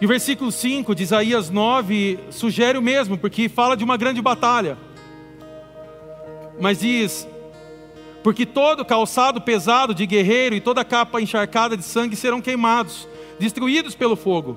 [0.00, 4.20] E o versículo 5 de Isaías 9 sugere o mesmo, porque fala de uma grande
[4.20, 4.76] batalha.
[6.60, 7.28] Mas diz:
[8.22, 13.08] porque todo calçado pesado de guerreiro e toda capa encharcada de sangue serão queimados,
[13.38, 14.56] destruídos pelo fogo.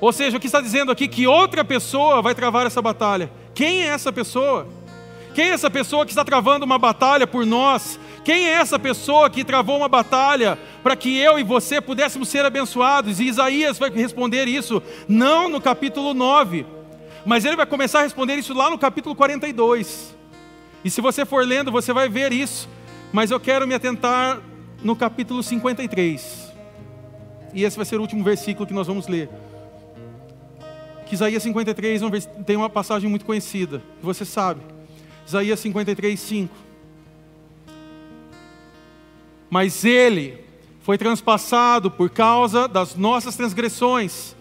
[0.00, 3.30] Ou seja, o que está dizendo aqui que outra pessoa vai travar essa batalha.
[3.54, 4.68] Quem é essa pessoa?
[5.34, 7.98] Quem é essa pessoa que está travando uma batalha por nós?
[8.24, 12.44] Quem é essa pessoa que travou uma batalha para que eu e você pudéssemos ser
[12.44, 13.20] abençoados?
[13.20, 16.66] E Isaías vai responder isso não no capítulo 9,
[17.24, 20.16] mas ele vai começar a responder isso lá no capítulo 42.
[20.84, 22.68] E se você for lendo, você vai ver isso.
[23.12, 24.40] Mas eu quero me atentar
[24.82, 26.52] no capítulo 53.
[27.52, 29.28] E esse vai ser o último versículo que nós vamos ler.
[31.06, 32.02] Que Isaías 53
[32.44, 34.60] tem uma passagem muito conhecida, que você sabe.
[35.28, 36.54] Isaías 53, 5.
[39.50, 40.42] Mas ele
[40.80, 44.34] foi transpassado por causa das nossas transgressões,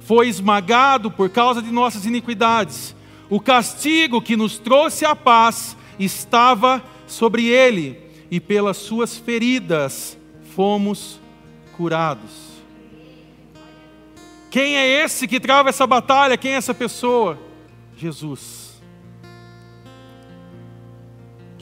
[0.00, 2.94] foi esmagado por causa de nossas iniquidades.
[3.30, 7.98] O castigo que nos trouxe a paz estava sobre ele,
[8.30, 10.18] e pelas suas feridas
[10.54, 11.20] fomos
[11.74, 12.52] curados.
[14.50, 16.36] Quem é esse que trava essa batalha?
[16.36, 17.38] Quem é essa pessoa?
[17.96, 18.63] Jesus.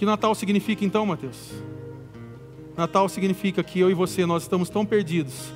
[0.02, 1.52] Que Natal significa então, Mateus?
[2.76, 5.52] Natal significa que eu e você nós estamos tão perdidos,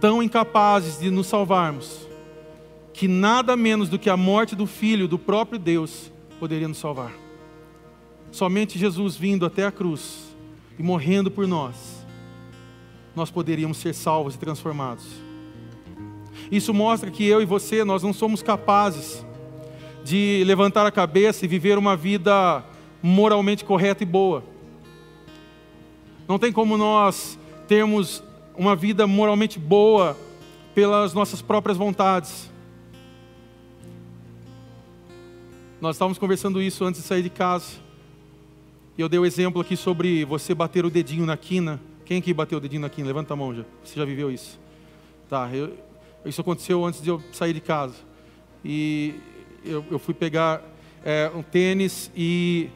[0.00, 2.08] tão incapazes de nos salvarmos,
[2.94, 6.10] que nada menos do que a morte do filho do próprio Deus
[6.40, 7.12] poderia nos salvar.
[8.32, 10.34] Somente Jesus vindo até a cruz
[10.78, 11.76] e morrendo por nós,
[13.14, 15.04] nós poderíamos ser salvos e transformados.
[16.50, 19.22] Isso mostra que eu e você, nós não somos capazes
[20.02, 22.64] de levantar a cabeça e viver uma vida
[23.02, 24.42] moralmente correta e boa.
[26.28, 27.38] Não tem como nós
[27.68, 28.22] termos
[28.56, 30.16] uma vida moralmente boa
[30.74, 32.50] pelas nossas próprias vontades.
[35.80, 37.74] Nós estávamos conversando isso antes de sair de casa.
[38.96, 41.80] E eu dei o exemplo aqui sobre você bater o dedinho na quina.
[42.04, 43.06] Quem aqui bateu o dedinho na quina?
[43.06, 43.64] Levanta a mão já.
[43.84, 44.58] Você já viveu isso?
[45.28, 45.76] Tá, eu,
[46.24, 47.96] isso aconteceu antes de eu sair de casa.
[48.64, 49.14] E
[49.64, 50.62] eu, eu fui pegar
[51.04, 52.70] é, um tênis e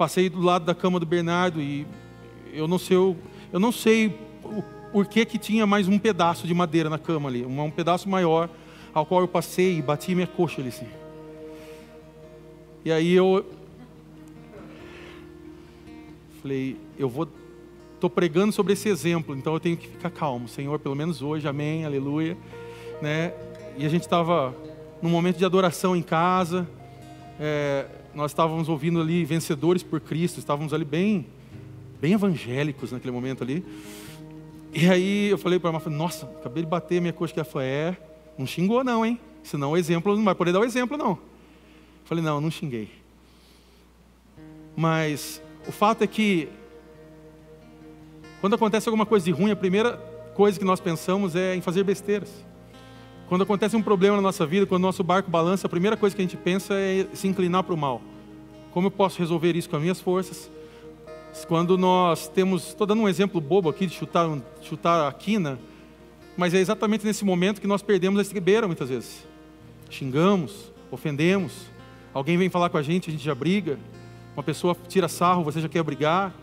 [0.00, 1.86] passei do lado da cama do Bernardo e
[2.54, 3.14] eu não sei, eu,
[3.52, 4.18] eu não sei
[4.94, 8.48] o que tinha mais um pedaço de madeira na cama ali, um, um pedaço maior,
[8.94, 10.86] ao qual eu passei e bati minha coxa ali assim.
[12.82, 13.44] E aí eu
[16.40, 17.28] Falei, eu vou,
[17.92, 21.46] estou pregando sobre esse exemplo, então eu tenho que ficar calmo, Senhor, pelo menos hoje,
[21.46, 22.38] amém, aleluia,
[23.02, 23.34] né?
[23.76, 24.56] E a gente estava
[25.02, 26.66] num momento de adoração em casa,
[27.38, 27.84] é,
[28.14, 31.26] nós estávamos ouvindo ali vencedores por Cristo, estávamos ali bem,
[32.00, 33.64] bem evangélicos naquele momento ali.
[34.72, 37.66] E aí eu falei para ela, nossa, acabei de bater minha coxa que ela falou,
[37.66, 37.96] é,
[38.38, 39.18] não xingou não, hein?
[39.42, 41.18] Senão o exemplo não vai poder dar o exemplo não.
[42.04, 42.88] Falei, não, não xinguei.
[44.76, 46.48] Mas o fato é que
[48.40, 49.96] quando acontece alguma coisa de ruim, a primeira
[50.34, 52.30] coisa que nós pensamos é em fazer besteiras.
[53.30, 56.16] Quando acontece um problema na nossa vida, quando o nosso barco balança, a primeira coisa
[56.16, 58.02] que a gente pensa é se inclinar para o mal.
[58.72, 60.50] Como eu posso resolver isso com as minhas forças?
[61.46, 64.28] Quando nós temos, estou dando um exemplo bobo aqui de chutar,
[64.60, 65.60] chutar a quina,
[66.36, 69.24] mas é exatamente nesse momento que nós perdemos a estribeira muitas vezes.
[69.88, 71.52] Xingamos, ofendemos,
[72.12, 73.78] alguém vem falar com a gente, a gente já briga,
[74.34, 76.34] uma pessoa tira sarro, você já quer brigar.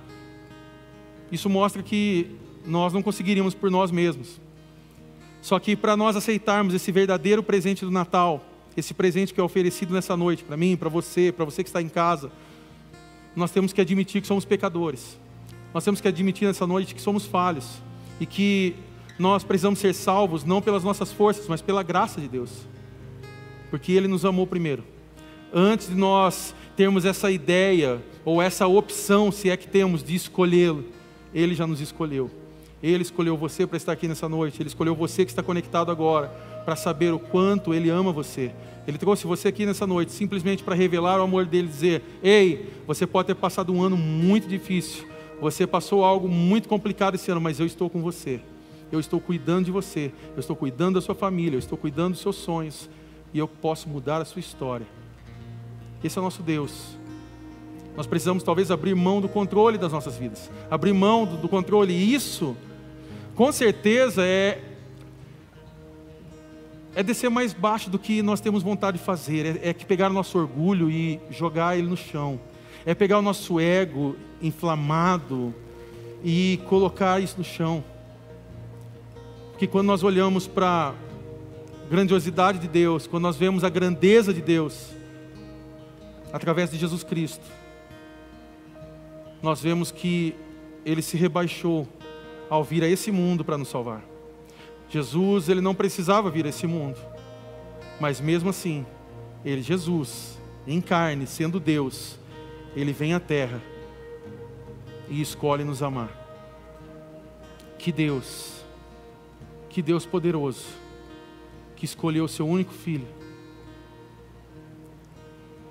[1.30, 2.32] Isso mostra que
[2.66, 4.40] nós não conseguiríamos por nós mesmos.
[5.48, 8.46] Só que para nós aceitarmos esse verdadeiro presente do Natal,
[8.76, 11.82] esse presente que é oferecido nessa noite, para mim, para você, para você que está
[11.82, 12.30] em casa,
[13.34, 15.18] nós temos que admitir que somos pecadores.
[15.74, 17.82] Nós temos que admitir nessa noite que somos falhos
[18.20, 18.76] e que
[19.18, 22.52] nós precisamos ser salvos não pelas nossas forças, mas pela graça de Deus.
[23.70, 24.84] Porque Ele nos amou primeiro.
[25.54, 30.84] Antes de nós termos essa ideia ou essa opção, se é que temos, de escolhê-lo,
[31.34, 32.30] Ele já nos escolheu.
[32.82, 34.62] Ele escolheu você para estar aqui nessa noite.
[34.62, 36.28] Ele escolheu você que está conectado agora
[36.64, 38.52] para saber o quanto Ele ama você.
[38.88, 43.06] Ele trouxe você aqui nessa noite simplesmente para revelar o amor dele, dizer: Ei, você
[43.06, 45.06] pode ter passado um ano muito difícil,
[45.42, 48.40] você passou algo muito complicado esse ano, mas eu estou com você.
[48.90, 52.22] Eu estou cuidando de você, eu estou cuidando da sua família, eu estou cuidando dos
[52.22, 52.90] seus sonhos
[53.34, 54.88] e eu posso mudar a sua história.
[56.02, 56.98] Esse é o nosso Deus.
[57.98, 61.92] Nós precisamos talvez abrir mão do controle das nossas vidas, abrir mão do, do controle.
[61.92, 62.56] E isso,
[63.38, 64.60] com certeza, é
[66.96, 69.60] é descer mais baixo do que nós temos vontade de fazer.
[69.62, 72.40] É, é que pegar o nosso orgulho e jogar ele no chão.
[72.84, 75.54] É pegar o nosso ego inflamado
[76.24, 77.84] e colocar isso no chão.
[79.52, 80.96] Porque quando nós olhamos para
[81.86, 84.90] a grandiosidade de Deus, quando nós vemos a grandeza de Deus,
[86.34, 87.46] através de Jesus Cristo,
[89.44, 90.34] nós vemos que
[90.84, 91.88] Ele se rebaixou
[92.50, 94.04] ao vir a esse mundo para nos salvar.
[94.90, 96.98] Jesus, ele não precisava vir a esse mundo,
[98.00, 98.86] mas mesmo assim,
[99.44, 102.18] ele, Jesus, em carne, sendo Deus,
[102.76, 103.62] ele vem à terra
[105.10, 106.10] e escolhe nos amar.
[107.78, 108.64] Que Deus,
[109.70, 110.66] que Deus poderoso,
[111.76, 113.08] que escolheu o seu único filho.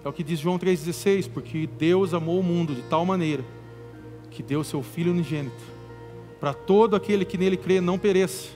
[0.04, 3.44] É o que diz João 3,16, porque Deus amou o mundo de tal maneira
[4.30, 5.75] que deu seu Filho unigênito,
[6.40, 8.50] para todo aquele que nele crê não pereça,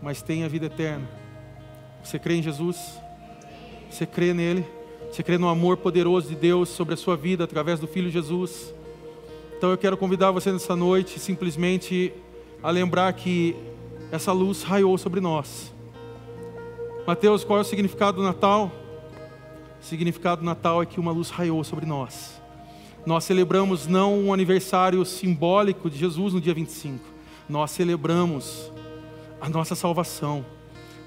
[0.00, 1.08] mas tem a vida eterna.
[2.02, 3.00] Você crê em Jesus?
[3.90, 4.64] Você crê nele?
[5.10, 8.74] Você crê no amor poderoso de Deus sobre a sua vida através do Filho Jesus?
[9.56, 12.12] Então eu quero convidar você nessa noite simplesmente
[12.62, 13.54] a lembrar que
[14.10, 15.72] essa luz raiou sobre nós.
[17.06, 18.72] Mateus, qual é o significado do Natal?
[19.80, 22.41] O significado do Natal é que uma luz raiou sobre nós.
[23.04, 27.04] Nós celebramos não um aniversário simbólico de Jesus no dia 25,
[27.48, 28.70] nós celebramos
[29.40, 30.44] a nossa salvação.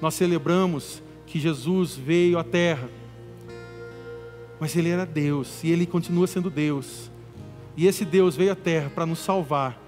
[0.01, 2.89] Nós celebramos que Jesus veio à terra,
[4.59, 7.09] mas Ele era Deus e Ele continua sendo Deus.
[7.77, 9.81] E esse Deus veio à terra para nos salvar.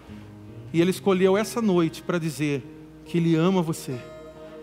[0.74, 2.64] E Ele escolheu essa noite para dizer
[3.05, 3.97] que Ele ama você.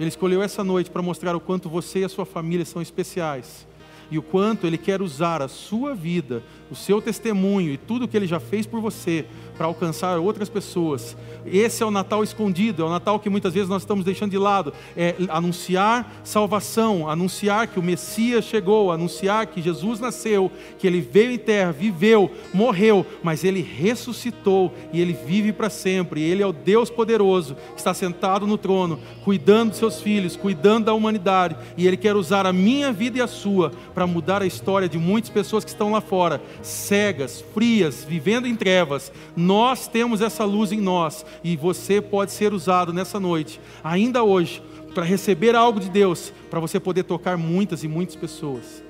[0.01, 3.67] Ele escolheu essa noite para mostrar o quanto você e a sua família são especiais
[4.11, 8.17] e o quanto Ele quer usar a sua vida, o seu testemunho e tudo que
[8.17, 9.27] Ele já fez por você
[9.57, 11.17] para alcançar outras pessoas.
[11.47, 14.39] Esse é o Natal escondido, é o Natal que muitas vezes nós estamos deixando de
[14.39, 14.73] lado.
[14.97, 21.33] É anunciar salvação, anunciar que o Messias chegou, anunciar que Jesus nasceu, que Ele veio
[21.33, 26.23] em terra, viveu, morreu, mas Ele ressuscitou e Ele vive para sempre.
[26.23, 30.87] Ele é o Deus poderoso que está sentado no trono, cuidando dos seus filhos, cuidando
[30.87, 34.47] da humanidade, e Ele quer usar a minha vida e a sua para mudar a
[34.47, 39.13] história de muitas pessoas que estão lá fora, cegas, frias, vivendo em trevas.
[39.45, 44.63] Nós temos essa luz em nós e você pode ser usado nessa noite, ainda hoje,
[44.95, 48.83] para receber algo de Deus, para você poder tocar muitas e muitas pessoas.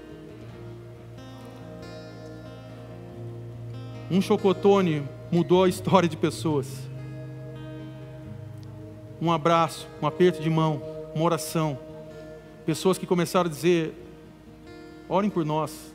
[4.08, 6.68] Um chocotone mudou a história de pessoas.
[9.20, 10.80] Um abraço, um aperto de mão,
[11.16, 11.76] uma oração.
[12.64, 13.92] Pessoas que começaram a dizer:
[15.08, 15.92] Orem por nós.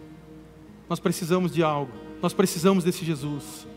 [0.90, 1.94] Nós precisamos de algo.
[2.22, 3.70] Nós precisamos desse Jesus.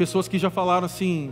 [0.00, 1.30] Pessoas que já falaram assim,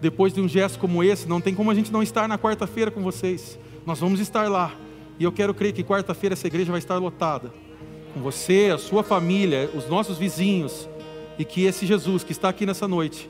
[0.00, 2.88] depois de um gesto como esse, não tem como a gente não estar na quarta-feira
[2.88, 3.58] com vocês.
[3.84, 4.72] Nós vamos estar lá.
[5.18, 7.52] E eu quero crer que quarta-feira essa igreja vai estar lotada.
[8.14, 10.88] Com você, a sua família, os nossos vizinhos.
[11.36, 13.28] E que esse Jesus que está aqui nessa noite,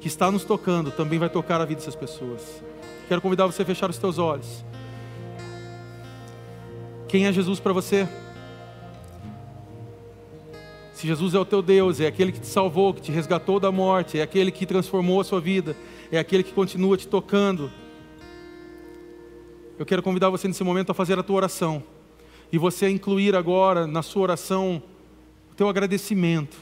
[0.00, 2.64] que está nos tocando, também vai tocar a vida dessas pessoas.
[3.08, 4.64] Quero convidar você a fechar os teus olhos.
[7.06, 8.08] Quem é Jesus para você?
[10.96, 13.70] Se Jesus é o teu Deus, é aquele que te salvou, que te resgatou da
[13.70, 15.76] morte, é aquele que transformou a sua vida,
[16.10, 17.70] é aquele que continua te tocando.
[19.78, 21.82] Eu quero convidar você nesse momento a fazer a tua oração
[22.50, 24.82] e você a incluir agora na sua oração
[25.52, 26.56] o teu agradecimento.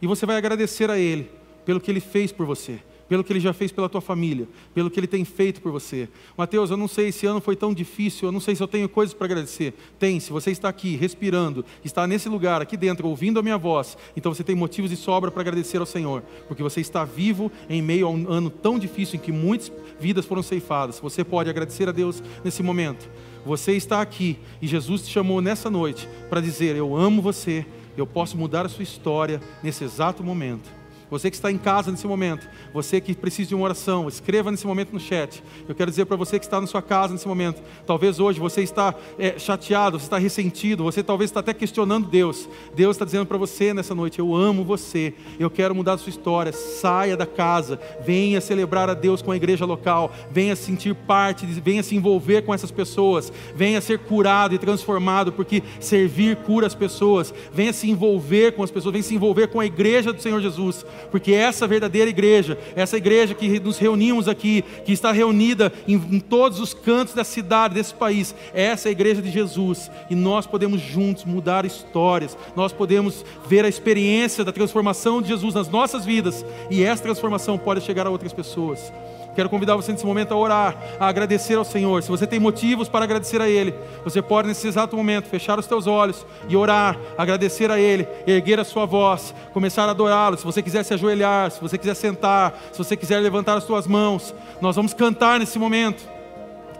[0.00, 1.28] E você vai agradecer a Ele
[1.64, 2.78] pelo que Ele fez por você
[3.08, 6.08] pelo que Ele já fez pela tua família, pelo que Ele tem feito por você.
[6.36, 8.88] Mateus, eu não sei, esse ano foi tão difícil, eu não sei se eu tenho
[8.88, 9.74] coisas para agradecer.
[9.98, 13.96] Tem, se você está aqui, respirando, está nesse lugar, aqui dentro, ouvindo a minha voz,
[14.16, 17.80] então você tem motivos de sobra para agradecer ao Senhor, porque você está vivo em
[17.80, 21.00] meio a um ano tão difícil em que muitas vidas foram ceifadas.
[21.00, 23.08] Você pode agradecer a Deus nesse momento.
[23.44, 27.64] Você está aqui e Jesus te chamou nessa noite para dizer: Eu amo você,
[27.96, 30.77] eu posso mudar a sua história nesse exato momento.
[31.10, 34.66] Você que está em casa nesse momento, você que precisa de uma oração, escreva nesse
[34.66, 35.42] momento no chat.
[35.66, 38.62] Eu quero dizer para você que está na sua casa nesse momento, talvez hoje você
[38.62, 42.48] está é, chateado, você está ressentido, você talvez está até questionando Deus.
[42.74, 46.10] Deus está dizendo para você nessa noite: Eu amo você, eu quero mudar a sua
[46.10, 46.52] história.
[46.52, 51.82] Saia da casa, venha celebrar a Deus com a igreja local, venha sentir parte, venha
[51.82, 57.32] se envolver com essas pessoas, venha ser curado e transformado, porque servir cura as pessoas.
[57.52, 60.84] Venha se envolver com as pessoas, venha se envolver com a igreja do Senhor Jesus
[61.10, 66.20] porque essa verdadeira igreja, essa igreja que nos reunimos aqui, que está reunida em, em
[66.20, 70.46] todos os cantos da cidade, desse país, essa é a igreja de Jesus, e nós
[70.46, 76.04] podemos juntos mudar histórias, nós podemos ver a experiência da transformação de Jesus nas nossas
[76.04, 78.92] vidas, e essa transformação pode chegar a outras pessoas.
[79.38, 82.02] Quero convidar você nesse momento a orar, a agradecer ao Senhor.
[82.02, 83.72] Se você tem motivos para agradecer a Ele,
[84.02, 88.58] você pode nesse exato momento fechar os teus olhos e orar, agradecer a Ele, erguer
[88.58, 90.36] a sua voz, começar a adorá-lo.
[90.36, 93.86] Se você quiser se ajoelhar, se você quiser sentar, se você quiser levantar as suas
[93.86, 96.02] mãos, nós vamos cantar nesse momento,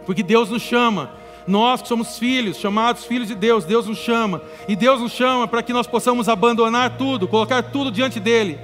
[0.04, 1.10] porque Deus nos chama.
[1.46, 4.42] Nós que somos filhos, chamados filhos de Deus, Deus nos chama.
[4.66, 8.58] E Deus nos chama para que nós possamos abandonar tudo, colocar tudo diante dEle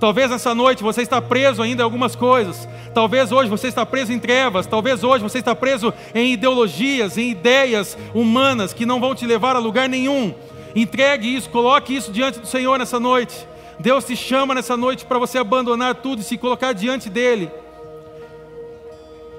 [0.00, 2.66] Talvez nessa noite você está preso ainda em algumas coisas.
[2.94, 4.66] Talvez hoje você está preso em trevas.
[4.66, 9.54] Talvez hoje você está preso em ideologias, em ideias humanas que não vão te levar
[9.56, 10.34] a lugar nenhum.
[10.74, 13.46] Entregue isso, coloque isso diante do Senhor nessa noite.
[13.78, 17.50] Deus te chama nessa noite para você abandonar tudo e se colocar diante dEle.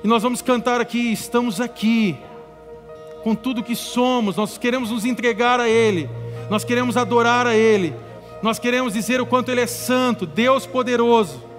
[0.03, 2.17] E nós vamos cantar aqui, estamos aqui,
[3.23, 6.09] com tudo que somos, nós queremos nos entregar a Ele,
[6.49, 7.93] nós queremos adorar a Ele.
[8.41, 11.51] Nós queremos dizer o quanto Ele é santo, Deus poderoso.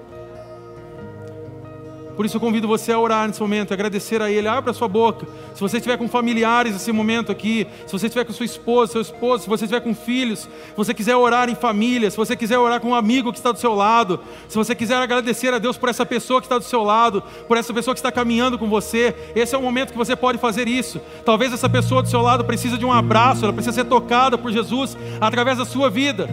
[2.16, 4.46] Por isso eu convido você a orar nesse momento, agradecer a Ele.
[4.46, 5.26] Abra sua boca.
[5.54, 9.00] Se você estiver com familiares nesse momento aqui, se você estiver com sua esposa, seu
[9.00, 12.58] esposo, se você estiver com filhos, se você quiser orar em família, se você quiser
[12.58, 15.78] orar com um amigo que está do seu lado, se você quiser agradecer a Deus
[15.78, 18.68] por essa pessoa que está do seu lado, por essa pessoa que está caminhando com
[18.68, 21.00] você, esse é o momento que você pode fazer isso.
[21.24, 24.52] Talvez essa pessoa do seu lado precise de um abraço, ela precisa ser tocada por
[24.52, 26.28] Jesus através da sua vida.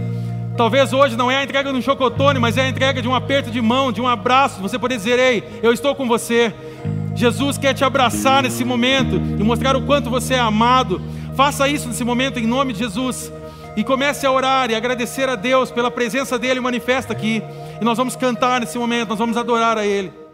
[0.58, 3.16] Talvez hoje não é a entrega de um chocotone, mas é a entrega de um
[3.16, 4.62] aperto de mão, de um abraço.
[4.62, 6.54] Você poder dizer: Ei, eu estou com você.
[7.16, 11.02] Jesus quer te abraçar nesse momento e mostrar o quanto você é amado.
[11.36, 13.32] Faça isso nesse momento em nome de Jesus.
[13.76, 17.42] E comece a orar e agradecer a Deus pela presença dEle manifesta aqui.
[17.80, 20.29] E nós vamos cantar nesse momento, nós vamos adorar a Ele.